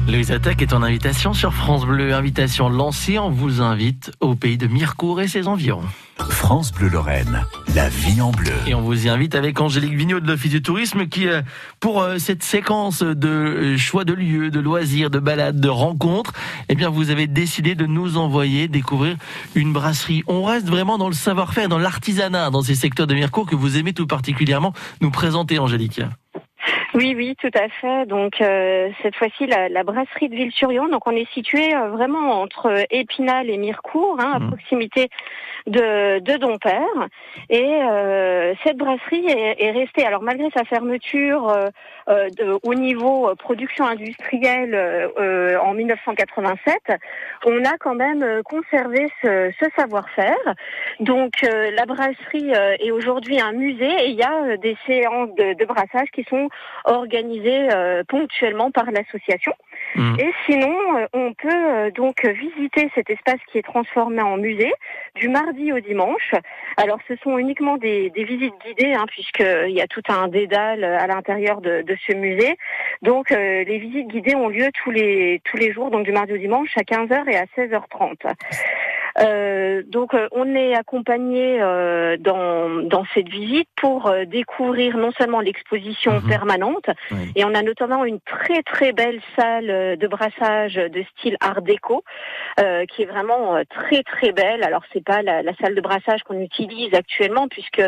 Louise 0.06 0.30
Attaque 0.32 0.60
est 0.60 0.74
en 0.74 0.82
invitation 0.82 1.32
sur 1.32 1.54
France 1.54 1.86
Bleu. 1.86 2.12
Invitation 2.12 2.68
lancée, 2.68 3.18
on 3.18 3.30
vous 3.30 3.62
invite 3.62 4.12
au 4.20 4.34
pays 4.34 4.58
de 4.58 4.66
Mirecourt 4.66 5.22
et 5.22 5.28
ses 5.28 5.48
environs. 5.48 5.88
France 6.18 6.72
Bleu 6.72 6.88
Lorraine, 6.88 7.44
la 7.74 7.88
vie 7.88 8.20
en 8.20 8.30
bleu. 8.30 8.52
Et 8.66 8.74
on 8.74 8.82
vous 8.82 9.06
y 9.06 9.08
invite 9.08 9.34
avec 9.34 9.60
Angélique 9.60 9.94
Vigneault 9.94 10.20
de 10.20 10.26
l'Office 10.26 10.50
du 10.50 10.62
Tourisme 10.62 11.06
qui, 11.06 11.26
euh, 11.26 11.42
pour 11.80 12.02
euh, 12.02 12.18
cette 12.18 12.42
séquence 12.42 13.02
de 13.02 13.28
euh, 13.28 13.76
choix 13.76 14.04
de 14.04 14.12
lieux, 14.12 14.50
de 14.50 14.60
loisirs, 14.60 15.10
de 15.10 15.18
balades, 15.18 15.58
de 15.58 15.68
rencontres, 15.68 16.32
eh 16.68 16.74
bien, 16.74 16.88
vous 16.88 17.10
avez 17.10 17.26
décidé 17.26 17.74
de 17.74 17.86
nous 17.86 18.16
envoyer 18.16 18.68
découvrir 18.68 19.16
une 19.54 19.72
brasserie. 19.72 20.22
On 20.26 20.44
reste 20.44 20.68
vraiment 20.68 20.98
dans 20.98 21.08
le 21.08 21.14
savoir-faire, 21.14 21.68
dans 21.68 21.78
l'artisanat, 21.78 22.50
dans 22.50 22.62
ces 22.62 22.74
secteurs 22.74 23.06
de 23.06 23.14
Mirecourt 23.14 23.46
que 23.46 23.56
vous 23.56 23.76
aimez 23.76 23.92
tout 23.92 24.06
particulièrement 24.06 24.72
nous 25.00 25.10
présenter, 25.10 25.58
Angélique. 25.58 26.00
Oui, 26.94 27.14
oui, 27.16 27.34
tout 27.40 27.50
à 27.54 27.68
fait. 27.68 28.06
Donc 28.06 28.40
euh, 28.40 28.88
cette 29.02 29.16
fois-ci, 29.16 29.46
la, 29.46 29.68
la 29.68 29.82
brasserie 29.82 30.28
de 30.28 30.36
Ville-sur-Yon. 30.36 30.88
Donc 30.88 31.06
on 31.06 31.10
est 31.10 31.28
situé 31.32 31.74
euh, 31.74 31.88
vraiment 31.88 32.40
entre 32.40 32.84
Épinal 32.90 33.50
et 33.50 33.56
Mirecourt, 33.56 34.16
hein, 34.20 34.32
à 34.34 34.38
Mhm. 34.38 34.48
proximité 34.48 35.08
de, 35.66 36.20
de 36.20 36.36
Dompère. 36.36 37.08
Et 37.50 37.64
euh, 37.82 38.54
cette 38.62 38.76
brasserie 38.76 39.26
est, 39.26 39.56
est 39.62 39.70
restée, 39.72 40.06
alors 40.06 40.22
malgré 40.22 40.48
sa 40.56 40.64
fermeture 40.64 41.48
euh, 41.48 41.68
euh, 42.08 42.28
de, 42.38 42.58
au 42.62 42.74
niveau 42.74 43.34
production 43.36 43.86
industrielle 43.86 44.74
en 45.62 45.72
1987, 45.74 46.74
on 47.46 47.64
a 47.64 47.76
quand 47.78 47.94
même 47.94 48.42
conservé 48.44 49.08
ce, 49.22 49.50
ce 49.58 49.66
savoir-faire. 49.76 50.36
Donc 51.00 51.42
euh, 51.42 51.70
la 51.72 51.86
brasserie 51.86 52.54
euh, 52.54 52.76
est 52.78 52.90
aujourd'hui 52.90 53.40
un 53.40 53.52
musée 53.52 53.90
et 54.04 54.08
il 54.10 54.16
y 54.16 54.22
a 54.22 54.44
euh, 54.44 54.56
des 54.58 54.76
séances 54.86 55.34
de, 55.36 55.54
de 55.54 55.64
brassage 55.64 56.08
qui 56.12 56.24
sont 56.24 56.48
organisées 56.84 57.68
euh, 57.72 58.04
ponctuellement 58.06 58.70
par 58.70 58.90
l'association. 58.90 59.52
Mhm. 59.96 60.16
Et 60.18 60.32
sinon, 60.46 60.76
euh, 60.96 61.06
on 61.12 61.32
peut 61.34 61.48
euh, 61.48 61.90
donc 61.90 62.24
visiter 62.24 62.90
cet 62.94 63.10
espace 63.10 63.40
qui 63.50 63.58
est 63.58 63.62
transformé 63.62 64.22
en 64.22 64.36
musée 64.36 64.72
du 65.14 65.28
mardi 65.28 65.72
au 65.72 65.80
dimanche. 65.80 66.32
Alors 66.76 66.98
ce 67.08 67.14
sont 67.22 67.38
uniquement 67.38 67.76
des, 67.76 68.10
des 68.10 68.24
visites 68.24 68.54
guidées 68.64 68.94
hein, 68.94 69.04
puisqu'il 69.08 69.70
y 69.70 69.80
a 69.80 69.86
tout 69.86 70.02
un 70.08 70.28
dédale 70.28 70.84
à 70.84 71.06
l'intérieur 71.06 71.60
de, 71.60 71.82
de 71.82 71.96
ce 72.06 72.12
musée. 72.12 72.56
Donc 73.02 73.30
euh, 73.30 73.64
les 73.64 73.78
visites 73.78 74.08
guidées 74.08 74.34
ont 74.34 74.48
lieu 74.48 74.68
tous 74.82 74.90
les 74.90 75.40
tous 75.44 75.56
les 75.56 75.72
jours, 75.72 75.90
donc 75.90 76.04
du 76.04 76.12
mardi 76.12 76.32
au 76.32 76.38
dimanche 76.38 76.76
à 76.76 76.82
15h 76.82 77.28
et 77.30 77.36
à 77.36 77.44
16h30. 77.56 78.32
Euh, 79.20 79.82
donc 79.86 80.12
euh, 80.14 80.28
on 80.32 80.54
est 80.56 80.74
accompagné 80.74 81.58
euh, 81.60 82.16
dans, 82.18 82.82
dans 82.82 83.04
cette 83.14 83.28
visite 83.28 83.68
pour 83.76 84.06
euh, 84.08 84.24
découvrir 84.24 84.96
non 84.96 85.12
seulement 85.12 85.40
l'exposition 85.40 86.14
Mhm. 86.14 86.28
permanente, 86.28 86.86
Oui. 87.12 87.32
et 87.36 87.44
on 87.44 87.54
a 87.54 87.62
notamment 87.62 88.04
une 88.04 88.20
très 88.20 88.62
très 88.62 88.92
belle 88.92 89.20
salle 89.36 89.96
de 89.98 90.06
brassage 90.08 90.74
de 90.74 91.04
style 91.12 91.36
art 91.40 91.62
déco 91.62 92.02
euh, 92.60 92.84
qui 92.86 93.02
est 93.02 93.06
vraiment 93.06 93.60
très 93.70 94.02
très 94.02 94.32
belle. 94.32 94.62
Alors 94.64 94.82
c'est 94.92 95.04
pas 95.04 95.22
la, 95.22 95.42
la 95.42 95.54
salle 95.60 95.74
de 95.74 95.80
brassage 95.80 96.22
qu'on 96.24 96.40
utilise 96.40 96.92
actuellement 96.94 97.46
puisque 97.48 97.82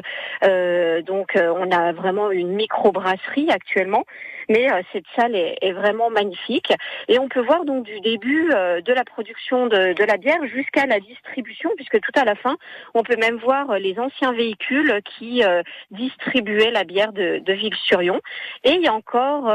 euh, 0.44 1.02
donc 1.02 1.34
euh, 1.36 1.52
on 1.56 1.70
a 1.72 1.92
vraiment 1.92 2.30
une 2.30 2.52
micro 2.52 2.92
brasserie 2.92 3.50
actuellement, 3.50 4.04
mais 4.48 4.70
euh, 4.70 4.82
cette 4.92 5.04
salle 5.14 5.34
est, 5.34 5.58
est 5.60 5.72
vraiment 5.72 6.10
magnifique 6.10 6.72
et 7.08 7.18
on 7.18 7.28
peut 7.28 7.40
voir 7.40 7.64
donc 7.64 7.84
du 7.84 8.00
début 8.00 8.50
euh, 8.52 8.80
de 8.80 8.92
la 8.92 9.04
production 9.04 9.66
de, 9.66 9.92
de 9.92 10.04
la 10.04 10.16
bière 10.16 10.44
jusqu'à 10.46 10.86
la 10.86 11.00
distribution 11.00 11.70
puisque 11.76 12.00
tout 12.00 12.12
à 12.14 12.24
la 12.24 12.34
fin 12.34 12.56
on 12.94 13.02
peut 13.02 13.16
même 13.16 13.36
voir 13.36 13.70
euh, 13.70 13.78
les 13.78 13.98
anciens 13.98 14.32
véhicules 14.32 15.00
qui 15.18 15.42
distribuaient 15.90 16.70
la 16.70 16.84
bière 16.84 17.12
de, 17.12 17.38
de 17.38 17.52
Ville-sur-Yon 17.52 18.20
et 18.64 18.72
il 18.72 18.82
y 18.82 18.88
a 18.88 18.94
encore 18.94 19.48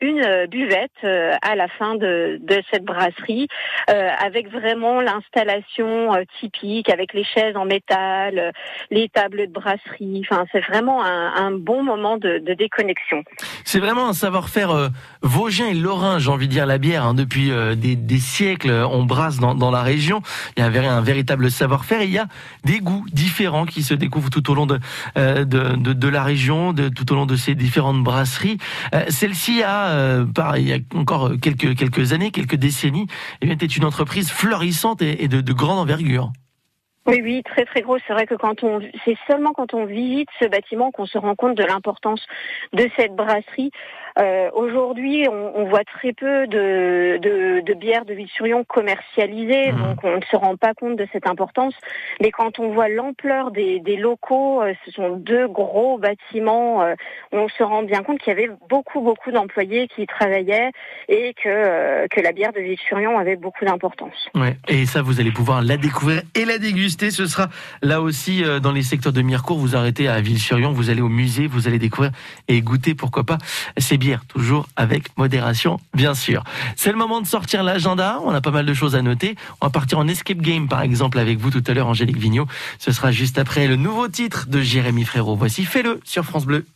une 0.00 0.46
buvette 0.46 0.90
à 1.02 1.54
la 1.54 1.68
fin 1.68 1.94
de, 1.94 2.38
de 2.40 2.62
cette 2.70 2.84
brasserie 2.84 3.48
avec 3.86 4.50
vraiment 4.50 5.00
l'installation 5.00 6.12
typique 6.40 6.90
avec 6.90 7.12
les 7.14 7.24
chaises 7.24 7.56
en 7.56 7.64
métal, 7.64 8.52
les 8.90 9.08
tables 9.08 9.46
de 9.46 9.52
brasserie. 9.52 10.22
Enfin, 10.28 10.44
c'est 10.52 10.60
vraiment 10.60 11.04
un, 11.04 11.34
un 11.34 11.50
bon 11.52 11.82
moment 11.82 12.16
de, 12.18 12.38
de 12.38 12.54
déconnexion. 12.54 13.22
C'est 13.64 13.80
vraiment 13.80 14.08
un 14.08 14.12
savoir-faire 14.28 14.70
euh, 14.72 14.88
vosgien 15.22 15.68
et 15.68 15.74
lorrain, 15.74 16.18
j'ai 16.18 16.28
envie 16.28 16.48
de 16.48 16.52
dire 16.52 16.66
la 16.66 16.76
bière. 16.76 17.06
hein. 17.06 17.14
Depuis 17.14 17.50
euh, 17.50 17.74
des, 17.74 18.18
siècles, 18.18 18.70
on 18.70 19.04
brasse 19.04 19.38
dans, 19.38 19.70
la 19.70 19.82
région. 19.82 20.20
Il 20.54 20.60
y 20.60 20.62
a 20.62 20.66
un, 20.66 20.70
véri- 20.70 20.86
un 20.86 21.00
véritable 21.00 21.50
savoir-faire. 21.50 22.02
Il 22.02 22.10
y 22.10 22.18
a 22.18 22.26
des 22.62 22.80
goûts 22.80 23.06
différents 23.10 23.64
qui 23.64 23.82
se 23.82 23.94
découvrent 23.94 24.28
tout 24.28 24.50
au 24.50 24.54
long 24.54 24.66
de, 24.66 24.78
euh, 25.16 25.46
la 26.10 26.22
région, 26.22 26.74
tout 26.74 27.10
au 27.10 27.14
long 27.14 27.24
de 27.24 27.36
ces 27.36 27.54
différentes 27.54 28.02
brasseries. 28.04 28.58
Euh, 28.94 29.04
Celle-ci 29.08 29.62
a, 29.62 29.88
euh, 29.92 30.26
il 30.58 30.68
y 30.68 30.74
a 30.74 30.78
encore 30.94 31.30
quelques, 31.40 32.12
années, 32.12 32.30
quelques 32.30 32.56
décennies, 32.56 33.06
eh 33.40 33.50
était 33.50 33.64
une 33.64 33.86
entreprise 33.86 34.30
florissante 34.30 35.00
et, 35.00 35.26
de, 35.28 35.40
de 35.40 35.52
grande 35.54 35.78
envergure. 35.78 36.32
Oui, 37.08 37.20
oui, 37.22 37.42
très 37.42 37.64
très 37.64 37.80
gros. 37.80 37.96
C'est 38.06 38.12
vrai 38.12 38.26
que 38.26 38.34
c'est 39.06 39.16
seulement 39.26 39.54
quand 39.54 39.72
on 39.72 39.86
visite 39.86 40.28
ce 40.38 40.46
bâtiment 40.46 40.90
qu'on 40.90 41.06
se 41.06 41.16
rend 41.16 41.34
compte 41.34 41.56
de 41.56 41.64
l'importance 41.64 42.20
de 42.74 42.86
cette 42.96 43.16
brasserie. 43.16 43.70
Euh, 44.20 44.50
aujourd'hui, 44.52 45.28
on, 45.28 45.52
on, 45.54 45.68
voit 45.68 45.84
très 45.84 46.12
peu 46.12 46.46
de, 46.48 47.18
de, 47.18 47.60
de 47.60 47.74
bières 47.74 48.04
de 48.04 48.14
Ville-sur-Yon 48.14 48.64
commercialisées, 48.64 49.70
mmh. 49.70 49.76
donc 49.76 49.98
on 50.02 50.16
ne 50.16 50.24
se 50.28 50.34
rend 50.34 50.56
pas 50.56 50.74
compte 50.74 50.96
de 50.96 51.06
cette 51.12 51.26
importance. 51.28 51.74
Mais 52.20 52.32
quand 52.32 52.58
on 52.58 52.72
voit 52.72 52.88
l'ampleur 52.88 53.52
des, 53.52 53.78
des, 53.78 53.96
locaux, 53.96 54.62
euh, 54.62 54.72
ce 54.84 54.90
sont 54.90 55.10
deux 55.10 55.46
gros 55.46 55.98
bâtiments, 55.98 56.82
euh, 56.82 56.94
on 57.30 57.48
se 57.48 57.62
rend 57.62 57.84
bien 57.84 58.02
compte 58.02 58.18
qu'il 58.18 58.32
y 58.32 58.36
avait 58.36 58.50
beaucoup, 58.68 59.00
beaucoup 59.00 59.30
d'employés 59.30 59.86
qui 59.86 60.02
y 60.02 60.06
travaillaient 60.06 60.72
et 61.08 61.34
que, 61.34 62.08
que 62.08 62.20
la 62.20 62.32
bière 62.32 62.52
de 62.52 62.60
Ville-sur-Yon 62.60 63.18
avait 63.18 63.36
beaucoup 63.36 63.64
d'importance. 63.64 64.28
Ouais. 64.34 64.56
Et 64.66 64.86
ça, 64.86 65.00
vous 65.00 65.20
allez 65.20 65.32
pouvoir 65.32 65.62
la 65.62 65.76
découvrir 65.76 66.22
et 66.34 66.44
la 66.44 66.58
déguster. 66.58 67.12
Ce 67.12 67.26
sera 67.26 67.48
là 67.82 68.00
aussi 68.00 68.42
dans 68.62 68.72
les 68.72 68.82
secteurs 68.82 69.12
de 69.12 69.22
Mirecourt. 69.22 69.58
Vous 69.58 69.76
arrêtez 69.76 70.08
à 70.08 70.20
Ville-sur-Yon, 70.20 70.72
vous 70.72 70.90
allez 70.90 71.02
au 71.02 71.08
musée, 71.08 71.46
vous 71.46 71.68
allez 71.68 71.78
découvrir 71.78 72.10
et 72.48 72.60
goûter, 72.62 72.94
pourquoi 72.94 73.24
pas, 73.24 73.38
ces 73.76 73.96
bières. 73.96 74.07
Toujours 74.28 74.68
avec 74.76 75.16
modération, 75.18 75.78
bien 75.94 76.14
sûr. 76.14 76.44
C'est 76.76 76.90
le 76.90 76.98
moment 76.98 77.20
de 77.20 77.26
sortir 77.26 77.62
l'agenda. 77.62 78.20
On 78.24 78.30
a 78.30 78.40
pas 78.40 78.50
mal 78.50 78.66
de 78.66 78.74
choses 78.74 78.94
à 78.94 79.02
noter. 79.02 79.36
On 79.60 79.66
va 79.66 79.70
partir 79.70 79.98
en 79.98 80.08
escape 80.08 80.38
game, 80.38 80.68
par 80.68 80.82
exemple, 80.82 81.18
avec 81.18 81.38
vous 81.38 81.50
tout 81.50 81.62
à 81.66 81.74
l'heure, 81.74 81.88
Angélique 81.88 82.18
Vigneault. 82.18 82.46
Ce 82.78 82.92
sera 82.92 83.12
juste 83.12 83.38
après 83.38 83.66
le 83.66 83.76
nouveau 83.76 84.08
titre 84.08 84.46
de 84.48 84.60
Jérémy 84.60 85.04
Frérot. 85.04 85.36
Voici 85.36 85.64
Fais-le 85.64 86.00
sur 86.04 86.24
France 86.24 86.46
Bleu. 86.46 86.66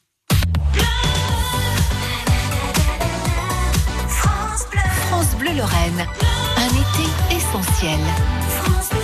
France 4.08 5.36
Bleu. 5.38 5.50
Lorraine. 5.56 6.06
Un 6.56 6.66
été 6.66 7.36
essentiel. 7.36 8.00
France 8.48 8.90
Bleu. 8.90 9.01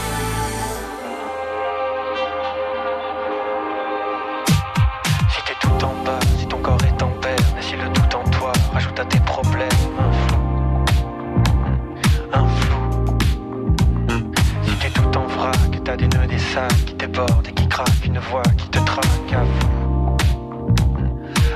Qui 16.87 16.95
débordent 16.95 17.47
et 17.49 17.53
qui 17.53 17.69
craquent, 17.69 18.05
une 18.05 18.19
voix 18.19 18.43
qui 18.57 18.69
te 18.69 18.79
traque 18.79 19.33
à 19.33 19.45
vous, 19.45 20.17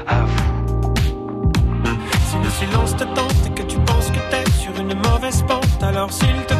à 0.07 0.21
vous. 0.21 0.93
Si 2.29 2.37
le 2.39 2.51
silence 2.51 2.97
te 2.97 3.05
tente 3.05 3.47
et 3.47 3.51
que 3.51 3.63
tu 3.63 3.79
penses 3.81 4.11
que 4.11 4.21
t'es 4.31 4.51
sur 4.53 4.75
une 4.79 4.95
mauvaise 4.95 5.43
pente, 5.49 5.83
alors 5.83 6.13
s'il 6.13 6.45
te 6.47 6.52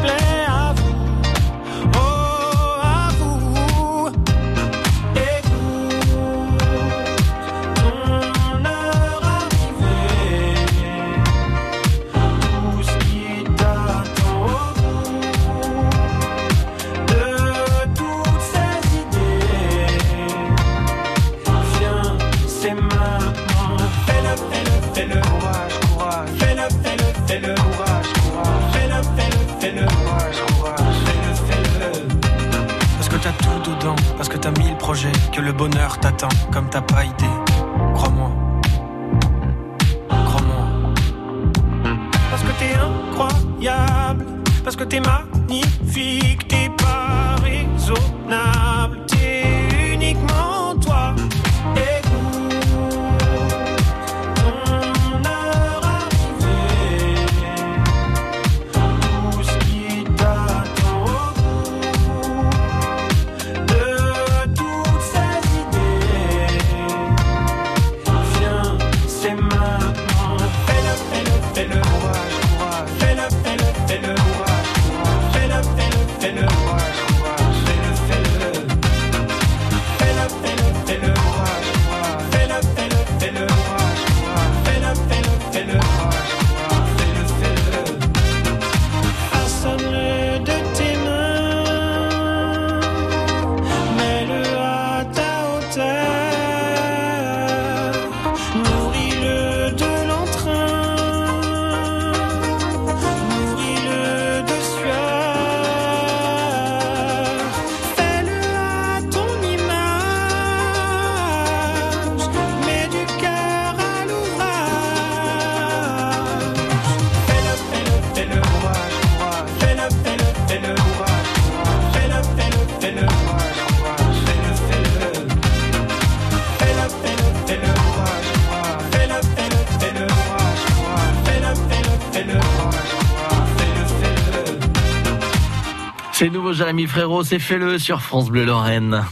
Jérémy 136.73 136.89
Frérot, 136.89 137.23
c'est 137.23 137.39
fait-le 137.39 137.79
sur 137.79 138.01
France 138.01 138.31
Bleu 138.31 138.47
Lorraine. 138.47 139.05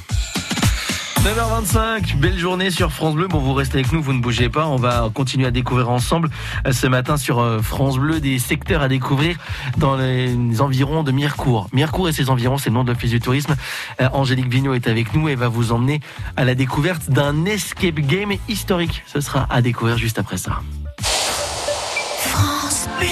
9h25, 1.25 2.17
belle 2.17 2.39
journée 2.39 2.71
sur 2.71 2.91
France 2.91 3.15
Bleu. 3.15 3.29
Bon, 3.29 3.39
vous 3.39 3.53
restez 3.53 3.81
avec 3.81 3.93
nous, 3.93 4.01
vous 4.01 4.15
ne 4.15 4.21
bougez 4.23 4.49
pas. 4.49 4.67
On 4.67 4.77
va 4.77 5.11
continuer 5.13 5.47
à 5.47 5.51
découvrir 5.51 5.91
ensemble 5.91 6.31
euh, 6.67 6.73
ce 6.73 6.87
matin 6.87 7.19
sur 7.19 7.39
euh, 7.39 7.61
France 7.61 7.99
Bleu 7.99 8.19
des 8.19 8.39
secteurs 8.39 8.81
à 8.81 8.89
découvrir 8.89 9.37
dans 9.77 9.95
les 9.97 10.63
environs 10.63 11.03
de 11.03 11.13
Mirecourt. 11.13 11.69
Mirecourt 11.75 12.09
et 12.09 12.13
ses 12.15 12.31
environs, 12.31 12.57
c'est 12.57 12.71
le 12.71 12.77
nom 12.77 12.85
de 12.85 12.93
l'Office 12.93 13.11
du 13.11 13.21
tourisme. 13.21 13.55
Euh, 14.01 14.09
Angélique 14.15 14.49
Vigneault 14.49 14.73
est 14.73 14.89
avec 14.89 15.13
nous 15.13 15.29
et 15.29 15.35
va 15.35 15.49
vous 15.49 15.71
emmener 15.73 16.01
à 16.39 16.47
la 16.47 16.55
découverte 16.55 17.11
d'un 17.11 17.45
escape 17.45 17.97
game 17.97 18.33
historique. 18.49 19.03
Ce 19.05 19.21
sera 19.21 19.47
à 19.51 19.61
découvrir 19.61 19.99
juste 19.99 20.19
après 20.19 20.39
ça. 20.39 20.63
France 22.23 22.89
Bleu. 22.99 23.09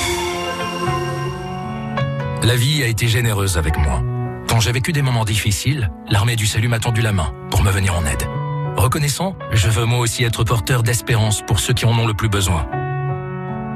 La 2.44 2.56
vie 2.56 2.82
a 2.82 2.86
été 2.86 3.08
généreuse 3.08 3.58
avec 3.58 3.76
moi. 3.76 4.02
Quand 4.48 4.60
j'ai 4.60 4.72
vécu 4.72 4.92
des 4.92 5.02
moments 5.02 5.26
difficiles, 5.26 5.90
l'armée 6.08 6.34
du 6.34 6.46
salut 6.46 6.68
m'a 6.68 6.78
tendu 6.78 7.02
la 7.02 7.12
main 7.12 7.34
pour 7.50 7.62
me 7.62 7.70
venir 7.70 7.94
en 7.94 8.04
aide. 8.06 8.22
Reconnaissant, 8.76 9.36
je 9.52 9.68
veux 9.68 9.84
moi 9.84 9.98
aussi 9.98 10.24
être 10.24 10.42
porteur 10.42 10.82
d'espérance 10.82 11.42
pour 11.42 11.60
ceux 11.60 11.74
qui 11.74 11.84
en 11.84 11.96
ont 11.98 12.06
le 12.06 12.14
plus 12.14 12.30
besoin. 12.30 12.66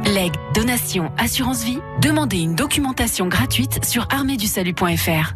Legs, 0.07 0.35
donation, 0.55 1.13
assurance 1.19 1.63
vie, 1.63 1.79
demandez 2.01 2.39
une 2.39 2.55
documentation 2.55 3.27
gratuite 3.27 3.85
sur 3.85 4.09
arméedusalut.fr. 4.11 5.35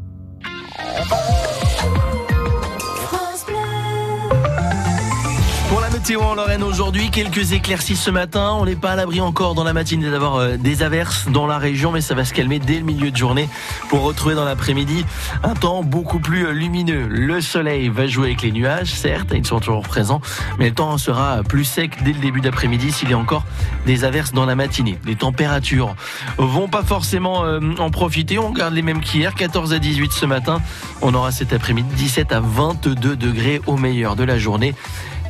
météo 6.07 6.21
en 6.21 6.37
Lorraine 6.37 6.62
aujourd'hui, 6.62 7.11
quelques 7.11 7.51
éclaircies 7.51 7.97
ce 7.97 8.12
matin. 8.12 8.57
On 8.61 8.64
n'est 8.64 8.77
pas 8.77 8.92
à 8.92 8.97
l'abri 8.97 9.21
encore 9.21 9.57
dans 9.57 9.64
la 9.64 9.73
matinée 9.73 10.09
d'avoir 10.09 10.37
euh, 10.37 10.57
des 10.57 10.85
averses 10.85 11.27
dans 11.29 11.49
la 11.49 11.59
région, 11.59 11.90
mais 11.90 12.01
ça 12.01 12.14
va 12.14 12.25
se 12.25 12.33
calmer 12.33 12.61
dès 12.61 12.79
le 12.79 12.85
milieu 12.85 13.11
de 13.11 13.16
journée 13.16 13.49
pour 13.88 14.03
retrouver 14.03 14.37
dans 14.37 14.45
l'après-midi 14.45 15.05
un 15.42 15.55
temps 15.55 15.83
beaucoup 15.83 16.21
plus 16.21 16.47
euh, 16.47 16.53
lumineux. 16.53 17.09
Le 17.09 17.40
soleil 17.40 17.88
va 17.88 18.07
jouer 18.07 18.27
avec 18.27 18.42
les 18.42 18.53
nuages, 18.53 18.95
certes, 18.95 19.33
ils 19.35 19.45
sont 19.45 19.59
toujours 19.59 19.83
présents, 19.83 20.21
mais 20.61 20.69
le 20.69 20.75
temps 20.77 20.97
sera 20.97 21.42
plus 21.42 21.64
sec 21.64 22.01
dès 22.05 22.12
le 22.12 22.21
début 22.21 22.40
d'après-midi 22.40 22.92
s'il 22.92 23.11
y 23.11 23.14
a 23.14 23.19
encore 23.19 23.42
des 23.85 24.05
averses 24.05 24.33
dans 24.33 24.47
la 24.47 24.55
matinée. 24.55 25.01
Les 25.07 25.16
températures 25.16 25.97
vont 26.38 26.69
pas 26.69 26.85
forcément 26.85 27.45
euh, 27.45 27.59
en 27.79 27.90
profiter. 27.90 28.38
On 28.38 28.51
garde 28.51 28.75
les 28.75 28.83
mêmes 28.83 29.01
qu'hier, 29.01 29.35
14 29.35 29.73
à 29.73 29.81
18 29.81 30.12
ce 30.12 30.27
matin. 30.27 30.61
On 31.03 31.14
aura 31.14 31.33
cet 31.33 31.53
après-midi 31.53 31.88
17 31.97 32.31
à 32.31 32.38
22 32.38 33.16
degrés 33.16 33.61
au 33.66 33.77
meilleur 33.77 34.14
de 34.14 34.23
la 34.23 34.38
journée. 34.38 34.73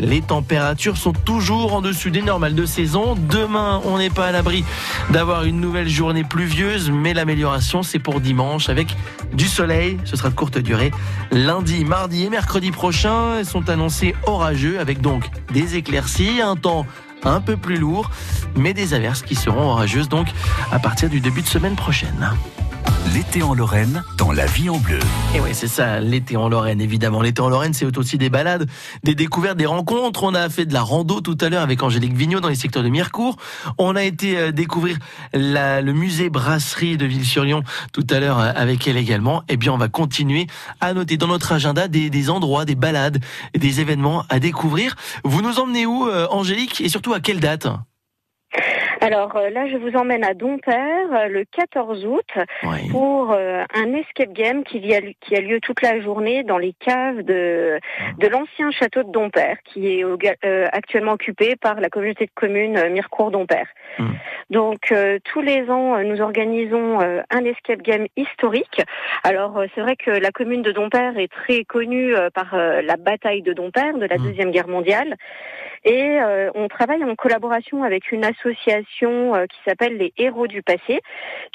Les 0.00 0.20
températures 0.20 0.96
sont 0.96 1.12
toujours 1.12 1.74
en 1.74 1.80
dessus 1.80 2.10
des 2.10 2.22
normales 2.22 2.54
de 2.54 2.66
saison. 2.66 3.14
Demain, 3.14 3.80
on 3.84 3.98
n'est 3.98 4.10
pas 4.10 4.26
à 4.26 4.32
l'abri 4.32 4.64
d'avoir 5.10 5.44
une 5.44 5.60
nouvelle 5.60 5.88
journée 5.88 6.24
pluvieuse, 6.24 6.90
mais 6.90 7.14
l'amélioration, 7.14 7.82
c'est 7.82 7.98
pour 7.98 8.20
dimanche 8.20 8.68
avec 8.68 8.94
du 9.32 9.46
soleil. 9.46 9.98
Ce 10.04 10.16
sera 10.16 10.28
de 10.28 10.34
courte 10.34 10.58
durée. 10.58 10.90
Lundi, 11.30 11.84
mardi 11.84 12.24
et 12.24 12.30
mercredi 12.30 12.70
prochains 12.70 13.42
sont 13.44 13.68
annoncés 13.70 14.14
orageux 14.26 14.78
avec 14.80 15.00
donc 15.00 15.30
des 15.52 15.76
éclaircies, 15.76 16.40
un 16.40 16.56
temps 16.56 16.86
un 17.24 17.40
peu 17.40 17.56
plus 17.56 17.76
lourd, 17.76 18.10
mais 18.54 18.74
des 18.74 18.94
averses 18.94 19.22
qui 19.22 19.34
seront 19.34 19.70
orageuses 19.70 20.08
donc 20.08 20.28
à 20.70 20.78
partir 20.78 21.08
du 21.08 21.20
début 21.20 21.42
de 21.42 21.48
semaine 21.48 21.74
prochaine. 21.74 22.30
L'été 23.14 23.42
en 23.42 23.54
Lorraine, 23.54 24.02
dans 24.18 24.32
la 24.32 24.46
vie 24.46 24.68
en 24.68 24.78
bleu. 24.78 24.98
Et 25.34 25.40
oui, 25.40 25.50
c'est 25.52 25.68
ça, 25.68 26.00
l'été 26.00 26.36
en 26.36 26.48
Lorraine, 26.48 26.80
évidemment. 26.80 27.22
L'été 27.22 27.40
en 27.40 27.48
Lorraine, 27.48 27.72
c'est 27.72 27.96
aussi 27.96 28.18
des 28.18 28.30
balades, 28.30 28.68
des 29.04 29.14
découvertes, 29.14 29.56
des 29.56 29.66
rencontres. 29.66 30.24
On 30.24 30.34
a 30.34 30.48
fait 30.48 30.66
de 30.66 30.74
la 30.74 30.82
rando 30.82 31.20
tout 31.20 31.38
à 31.40 31.48
l'heure 31.48 31.62
avec 31.62 31.82
Angélique 31.82 32.14
Vigneault 32.14 32.40
dans 32.40 32.48
les 32.48 32.54
secteurs 32.56 32.82
de 32.82 32.88
Mirecourt. 32.88 33.36
On 33.78 33.96
a 33.96 34.02
été 34.02 34.36
euh, 34.36 34.52
découvrir 34.52 34.98
le 35.32 35.92
musée 35.92 36.30
brasserie 36.30 36.96
de 36.96 37.06
Ville-sur-Lyon 37.06 37.62
tout 37.92 38.06
à 38.10 38.20
l'heure 38.20 38.40
euh, 38.40 38.52
avec 38.54 38.86
elle 38.88 38.96
également. 38.96 39.42
Et 39.48 39.56
bien, 39.56 39.72
on 39.72 39.78
va 39.78 39.88
continuer 39.88 40.46
à 40.80 40.92
noter 40.92 41.16
dans 41.16 41.28
notre 41.28 41.52
agenda 41.52 41.88
des, 41.88 42.10
des 42.10 42.30
endroits, 42.30 42.64
des 42.64 42.74
balades, 42.74 43.22
des 43.56 43.80
événements 43.80 44.24
à 44.28 44.40
découvrir. 44.40 44.96
Vous 45.24 45.42
nous 45.42 45.58
emmenez 45.60 45.86
où, 45.86 46.06
euh, 46.06 46.26
Angélique, 46.30 46.80
et 46.80 46.88
surtout 46.88 47.14
à 47.14 47.20
quelle 47.20 47.40
date? 47.40 47.68
Alors 49.00 49.36
euh, 49.36 49.50
là, 49.50 49.66
je 49.68 49.76
vous 49.76 49.96
emmène 49.96 50.24
à 50.24 50.34
Dompère 50.34 51.12
euh, 51.12 51.28
le 51.28 51.44
14 51.44 52.04
août 52.06 52.30
Oui. 52.64 52.88
pour 52.90 53.32
euh, 53.32 53.64
un 53.74 53.92
escape 53.94 54.32
game 54.32 54.64
qui, 54.64 54.94
a, 54.94 55.00
qui 55.20 55.36
a 55.36 55.40
lieu 55.40 55.60
toute 55.60 55.82
la 55.82 56.00
journée 56.00 56.42
dans 56.42 56.58
les 56.58 56.72
caves 56.72 57.22
de, 57.22 57.78
de 58.18 58.26
l'ancien 58.28 58.70
château 58.70 59.02
de 59.02 59.10
Dompère, 59.12 59.56
qui 59.64 59.98
est 59.98 60.04
au- 60.04 60.18
euh, 60.44 60.66
actuellement 60.72 61.12
occupé 61.12 61.56
par 61.56 61.80
la 61.80 61.88
communauté 61.88 62.26
de 62.26 62.30
communes 62.34 62.88
Mirecourt-Dompère. 62.90 63.66
Donc 64.50 64.92
euh, 64.92 65.18
tous 65.24 65.40
les 65.40 65.68
ans, 65.70 65.98
nous 66.02 66.20
organisons 66.20 67.00
euh, 67.00 67.20
un 67.30 67.44
escape 67.44 67.82
game 67.82 68.06
historique. 68.16 68.82
Alors 69.24 69.60
c'est 69.74 69.80
vrai 69.80 69.96
que 69.96 70.10
la 70.10 70.30
commune 70.30 70.62
de 70.62 70.72
Dompère 70.72 71.18
est 71.18 71.30
très 71.32 71.64
connue 71.64 72.14
euh, 72.14 72.30
par 72.30 72.54
euh, 72.54 72.82
la 72.82 72.96
bataille 72.96 73.42
de 73.42 73.52
Dompère 73.52 73.96
de 73.98 74.06
la 74.06 74.18
Deuxième 74.18 74.50
Guerre 74.50 74.68
mondiale. 74.68 75.16
Et 75.86 76.20
euh, 76.20 76.50
on 76.56 76.66
travaille 76.66 77.04
en 77.04 77.14
collaboration 77.14 77.84
avec 77.84 78.10
une 78.10 78.24
association 78.24 79.36
euh, 79.36 79.46
qui 79.46 79.58
s'appelle 79.64 79.96
les 79.96 80.12
Héros 80.18 80.48
du 80.48 80.60
Passé, 80.60 81.00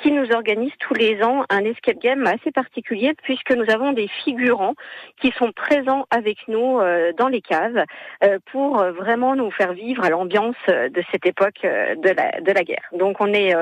qui 0.01 0.09
nous 0.13 0.31
organise 0.31 0.71
tous 0.79 0.93
les 0.93 1.21
ans 1.21 1.43
un 1.49 1.65
escape 1.65 1.99
game 1.99 2.25
assez 2.25 2.49
particulier, 2.49 3.13
puisque 3.23 3.51
nous 3.51 3.69
avons 3.69 3.91
des 3.91 4.07
figurants 4.23 4.75
qui 5.19 5.31
sont 5.31 5.51
présents 5.51 6.05
avec 6.11 6.37
nous 6.47 6.79
euh, 6.79 7.11
dans 7.17 7.27
les 7.27 7.41
caves 7.41 7.83
euh, 8.23 8.39
pour 8.51 8.79
euh, 8.79 8.91
vraiment 8.91 9.35
nous 9.35 9.51
faire 9.51 9.73
vivre 9.73 10.03
à 10.03 10.09
l'ambiance 10.09 10.55
euh, 10.69 10.89
de 10.89 11.03
cette 11.11 11.25
époque 11.25 11.61
de 11.63 12.09
la, 12.09 12.39
de 12.39 12.51
la 12.51 12.63
guerre. 12.63 12.87
Donc 12.93 13.17
on 13.19 13.33
est 13.33 13.53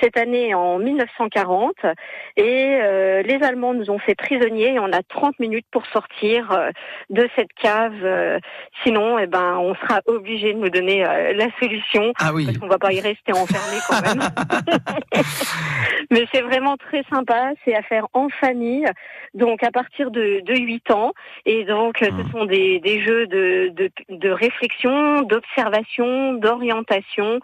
cette 0.00 0.16
année 0.16 0.54
en 0.54 0.78
1940 0.78 1.74
et 2.36 2.78
les 3.24 3.38
Allemands 3.42 3.74
nous 3.74 3.90
ont 3.90 3.98
fait 3.98 4.14
prisonniers 4.14 4.74
et 4.74 4.78
on 4.78 4.92
a 4.92 5.02
30 5.02 5.38
minutes 5.38 5.66
pour 5.70 5.86
sortir 5.86 6.70
de 7.10 7.28
cette 7.36 7.52
cave. 7.54 8.40
sinon, 8.82 9.18
eh 9.18 9.26
ben, 9.26 9.56
on 9.58 9.74
sera 9.74 10.00
obligé 10.08 10.52
de 10.54 10.58
nous 10.58 10.70
donner 10.70 11.04
euh, 11.06 11.32
la 11.34 11.46
solution 11.60 12.12
Ah 12.18 12.32
oui. 12.34 12.46
parce 12.46 12.58
qu'on 12.58 12.66
va 12.68 12.78
pas 12.78 12.92
y 12.92 13.00
rester 13.00 13.32
enfermé 13.32 13.76
quand 13.88 14.02
même. 14.02 14.22
Mais 16.10 16.26
c'est 16.32 16.40
vraiment 16.40 16.76
très 16.76 17.02
sympa, 17.10 17.50
c'est 17.64 17.74
à 17.74 17.82
faire 17.82 18.06
en 18.14 18.28
famille, 18.28 18.86
donc 19.34 19.62
à 19.62 19.70
partir 19.70 20.10
de, 20.10 20.40
de 20.44 20.54
8 20.58 20.90
ans. 20.90 21.12
Et 21.44 21.64
donc, 21.64 22.02
euh, 22.02 22.10
ce 22.24 22.30
sont 22.32 22.46
des, 22.46 22.80
des 22.80 23.02
jeux 23.04 23.26
de, 23.26 23.70
de, 23.74 23.90
de 24.08 24.30
réflexion, 24.30 25.22
d'observation, 25.22 26.34
d'orientation. 26.34 27.40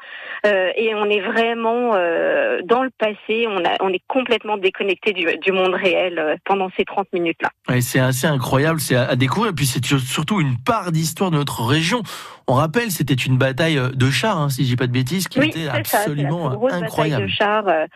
Euh, 0.46 0.70
et 0.76 0.94
on 0.94 1.04
est 1.10 1.20
vraiment 1.20 1.92
euh, 1.94 2.60
dans 2.64 2.82
le 2.82 2.90
passé, 2.90 3.46
on, 3.48 3.64
a, 3.64 3.76
on 3.80 3.90
est 3.90 4.02
complètement 4.08 4.56
déconnecté 4.56 5.12
du, 5.12 5.26
du 5.38 5.52
monde 5.52 5.74
réel 5.74 6.38
pendant 6.44 6.70
ces 6.76 6.84
30 6.84 7.06
minutes-là. 7.12 7.50
Ouais, 7.68 7.82
c'est 7.82 8.00
assez 8.00 8.26
incroyable, 8.26 8.80
c'est 8.80 8.96
à, 8.96 9.08
à 9.08 9.16
découvrir. 9.16 9.50
Et 9.52 9.54
puis 9.54 9.66
c'est 9.66 9.84
surtout 9.84 10.40
une 10.40 10.56
part 10.64 10.90
d'histoire 10.90 11.30
de 11.30 11.36
notre 11.36 11.62
région. 11.64 12.02
On 12.46 12.53
rappelle, 12.54 12.90
c'était 12.90 13.14
une 13.14 13.36
bataille 13.38 13.78
euh, 13.78 13.90
de 13.90 14.10
chars, 14.10 14.38
hein, 14.38 14.48
si 14.48 14.64
je 14.64 14.70
dis 14.70 14.76
pas 14.76 14.86
de 14.86 14.92
bêtises, 14.92 15.28
qui 15.28 15.38
oui, 15.40 15.48
était 15.48 15.66
ça, 15.66 15.72
la 15.72 15.74
absolument 15.74 16.50
incroyable. 16.70 16.86
bataille 16.86 17.22
de 17.22 17.26
chars 17.28 17.68
euh, 17.68 17.86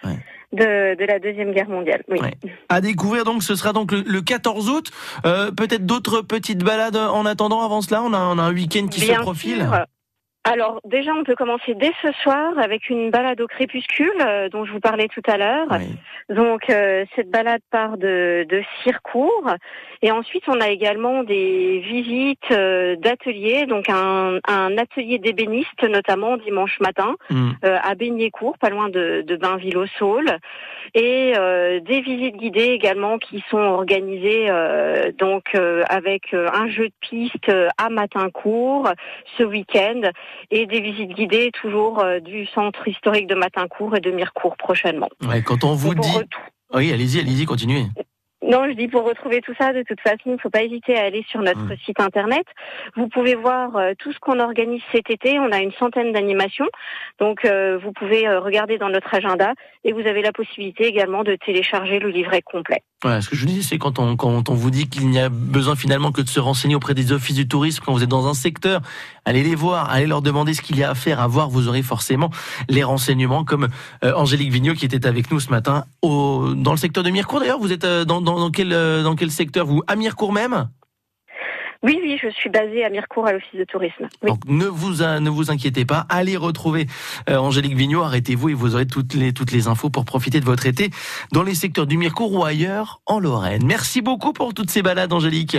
de, 0.53 0.99
de 0.99 1.05
la 1.07 1.19
Deuxième 1.19 1.53
Guerre 1.53 1.69
mondiale. 1.69 2.03
Oui. 2.09 2.19
À 2.69 2.81
découvrir 2.81 3.25
donc, 3.25 3.43
ce 3.43 3.55
sera 3.55 3.73
donc 3.73 3.93
le, 3.93 4.03
le 4.07 4.21
14 4.23 4.69
août. 4.71 4.91
Euh, 5.27 5.51
Peut-être 5.51 5.85
d'autres 5.87 6.23
petites 6.23 6.65
balades 6.65 6.97
en 6.97 7.27
attendant. 7.27 7.63
Avant 7.65 7.83
cela, 7.83 8.03
on 8.03 8.13
a, 8.13 8.19
on 8.19 8.39
a 8.39 8.43
un 8.43 8.53
week-end 8.53 8.87
qui 8.89 9.01
Bien 9.01 9.17
se 9.17 9.21
profile. 9.21 9.59
sûr. 9.71 9.85
Alors 10.45 10.81
déjà, 10.85 11.13
on 11.13 11.25
peut 11.25 11.35
commencer 11.35 11.75
dès 11.75 11.93
ce 12.01 12.11
soir 12.23 12.59
avec 12.59 12.89
une 12.89 13.11
balade 13.11 13.41
au 13.41 13.47
crépuscule 13.47 14.11
euh, 14.25 14.49
dont 14.49 14.65
je 14.65 14.73
vous 14.73 14.81
parlais 14.81 15.09
tout 15.09 15.23
à 15.27 15.37
l'heure. 15.37 15.69
Donc 16.31 16.71
euh, 16.71 17.05
cette 17.17 17.31
balade 17.31 17.61
part 17.71 17.99
de, 17.99 18.47
de 18.49 18.63
Circourt 18.83 19.51
et 20.01 20.11
ensuite 20.11 20.45
on 20.49 20.61
a 20.61 20.69
également 20.69 21.23
des 21.23 21.81
visites 21.81 22.51
euh, 22.51 22.97
d'ateliers, 22.97 23.67
donc 23.67 23.89
un, 23.91 24.39
un 24.47 24.79
atelier 24.79 25.19
d'ébéniste 25.19 25.83
notamment 25.83 26.37
dimanche 26.37 26.79
matin 26.81 27.15
Mm. 27.31 27.51
euh, 27.65 27.77
à 27.83 27.95
Beignécourt, 27.95 28.57
pas 28.59 28.71
loin 28.71 28.89
de, 28.89 29.23
de 29.27 29.37
Bainville-au-Saule, 29.37 30.39
et 30.95 31.35
euh, 31.37 31.81
des 31.81 32.01
visites 32.01 32.37
guidées 32.37 32.71
également 32.71 33.19
qui 33.19 33.45
sont 33.51 33.59
organisées 33.59 34.47
euh, 34.49 35.13
donc 35.19 35.45
euh, 35.55 35.83
avec 35.89 36.33
un 36.33 36.69
jeu 36.69 36.89
de 36.89 36.95
piste 37.01 37.51
à 37.77 37.89
Matincourt 37.91 38.89
ce 39.37 39.43
week-end 39.43 40.01
et 40.51 40.67
des 40.67 40.81
visites 40.81 41.11
guidées 41.11 41.51
toujours 41.53 42.01
euh, 42.01 42.21
du 42.21 42.47
centre 42.47 42.87
historique 42.87 43.27
de 43.27 43.35
Matincourt 43.35 43.97
et 43.97 44.01
de 44.01 44.11
Mirecourt 44.11 44.57
prochainement. 44.57 45.09
Ouais, 45.27 45.43
quand 45.43 45.65
on 45.65 45.75
vous 45.75 45.95
dit. 45.95 46.19
Oui, 46.75 46.93
allez-y, 46.93 47.21
allez-y, 47.21 47.45
continuez. 47.47 47.87
Non, 48.49 48.65
je 48.67 48.73
dis 48.73 48.89
pour 48.89 49.05
retrouver 49.05 49.43
tout 49.43 49.53
ça, 49.61 49.75
de 49.75 49.83
toute 49.83 50.01
façon, 50.01 50.17
il 50.25 50.33
ne 50.33 50.39
faut 50.39 50.49
pas 50.49 50.63
hésiter 50.63 50.97
à 50.97 51.05
aller 51.05 51.23
sur 51.31 51.43
notre 51.43 51.69
site 51.85 52.01
internet. 52.01 52.47
Vous 52.97 53.07
pouvez 53.07 53.35
voir 53.35 53.77
euh, 53.77 53.93
tout 53.99 54.11
ce 54.11 54.19
qu'on 54.21 54.41
organise 54.41 54.81
cet 54.91 55.11
été. 55.11 55.39
On 55.39 55.53
a 55.53 55.59
une 55.59 55.73
centaine 55.73 56.13
d'animations. 56.13 56.65
Donc, 57.21 57.45
euh, 57.45 57.77
vous 57.77 57.93
pouvez 57.93 58.27
euh, 58.27 58.41
regarder 58.41 58.79
dans 58.79 58.89
notre 58.89 59.15
agenda 59.15 59.53
et 59.85 59.93
vous 59.93 60.01
avez 60.01 60.23
la 60.23 60.33
possibilité 60.33 60.87
également 60.87 61.25
de 61.25 61.37
télécharger 61.45 61.99
le 61.99 62.09
livret 62.09 62.41
complet. 62.41 62.83
Ouais, 63.05 63.21
ce 63.21 63.29
que 63.29 63.37
je 63.37 63.45
dis, 63.45 63.63
c'est 63.63 63.77
quand 63.77 63.99
on, 63.99 64.17
quand 64.17 64.49
on 64.49 64.55
vous 64.55 64.71
dit 64.71 64.89
qu'il 64.89 65.09
n'y 65.11 65.21
a 65.21 65.29
besoin 65.29 65.77
finalement 65.77 66.11
que 66.11 66.23
de 66.23 66.29
se 66.29 66.41
renseigner 66.41 66.75
auprès 66.75 66.95
des 66.95 67.13
offices 67.13 67.37
du 67.37 67.47
tourisme 67.47 67.83
quand 67.85 67.93
vous 67.93 68.03
êtes 68.03 68.09
dans 68.09 68.27
un 68.27 68.35
secteur, 68.35 68.81
allez 69.25 69.43
les 69.43 69.55
voir, 69.55 69.91
allez 69.91 70.07
leur 70.07 70.23
demander 70.23 70.55
ce 70.55 70.63
qu'il 70.63 70.79
y 70.79 70.83
a 70.83 70.91
à 70.91 70.95
faire, 70.97 71.21
à 71.21 71.29
voir, 71.29 71.49
vous 71.49 71.69
aurez 71.69 71.83
forcément 71.83 72.31
les 72.69 72.83
renseignements 72.83 73.45
comme 73.45 73.69
Angélique 74.03 74.51
Vigneault 74.51 74.75
qui 74.75 74.85
était 74.85 75.07
avec 75.07 75.31
nous 75.31 75.39
ce 75.39 75.51
matin 75.51 75.85
au, 76.03 76.55
dans 76.57 76.73
le 76.73 76.77
secteur 76.77 77.05
de 77.05 77.11
Mirecourt 77.11 77.39
d'ailleurs. 77.39 77.61
Vous 77.61 77.73
êtes 77.73 77.87
dans, 77.87 78.21
dans, 78.39 78.45
dans 78.45 78.51
quel, 78.51 78.73
euh, 78.73 79.03
dans 79.03 79.17
quel 79.17 79.31
secteur 79.31 79.67
vous? 79.67 79.83
À 79.87 79.97
Mirecourt 79.97 80.33
même? 80.33 80.69
Oui, 81.83 81.99
oui, 82.03 82.19
je 82.21 82.29
suis 82.29 82.51
basée 82.51 82.85
à 82.85 82.91
Mirecourt 82.91 83.27
à 83.27 83.33
l'office 83.33 83.59
de 83.59 83.65
tourisme. 83.65 84.09
Oui. 84.23 84.31
Donc 84.31 84.41
ne 84.47 84.67
vous 84.67 85.03
euh, 85.03 85.21
ne 85.21 85.31
vous 85.31 85.51
inquiétez 85.51 85.85
pas, 85.85 86.07
allez 86.09 86.37
retrouver 86.37 86.87
euh, 87.31 87.37
Angélique 87.37 87.77
Vigneault, 87.77 88.03
arrêtez-vous 88.03 88.49
et 88.49 88.55
vous 88.55 88.75
aurez 88.75 88.87
toutes 88.87 89.15
les 89.15 89.33
toutes 89.33 89.53
les 89.53 89.69
infos 89.69 89.89
pour 89.89 90.05
profiter 90.05 90.41
de 90.41 90.45
votre 90.45 90.67
été 90.67 90.91
dans 91.33 91.45
les 91.45 91.55
secteurs 91.55 91.87
du 91.87 91.97
Mirecourt 91.97 92.33
ou 92.33 92.45
ailleurs 92.45 93.01
en 93.07 93.21
Lorraine. 93.21 93.65
Merci 93.65 94.03
beaucoup 94.03 94.33
pour 94.33 94.55
toutes 94.55 94.71
ces 94.71 94.83
balades 94.83 95.13
Angélique. 95.13 95.57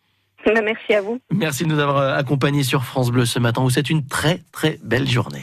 Merci 0.46 0.94
à 0.94 1.02
vous. 1.02 1.20
Merci 1.30 1.64
de 1.64 1.68
nous 1.68 1.78
avoir 1.78 2.16
accompagnés 2.16 2.64
sur 2.64 2.84
France 2.84 3.12
Bleu 3.12 3.24
ce 3.24 3.38
matin. 3.38 3.62
Vous 3.62 3.70
souhaite 3.70 3.90
une 3.90 4.06
très 4.06 4.42
très 4.50 4.80
belle 4.82 5.08
journée. 5.08 5.42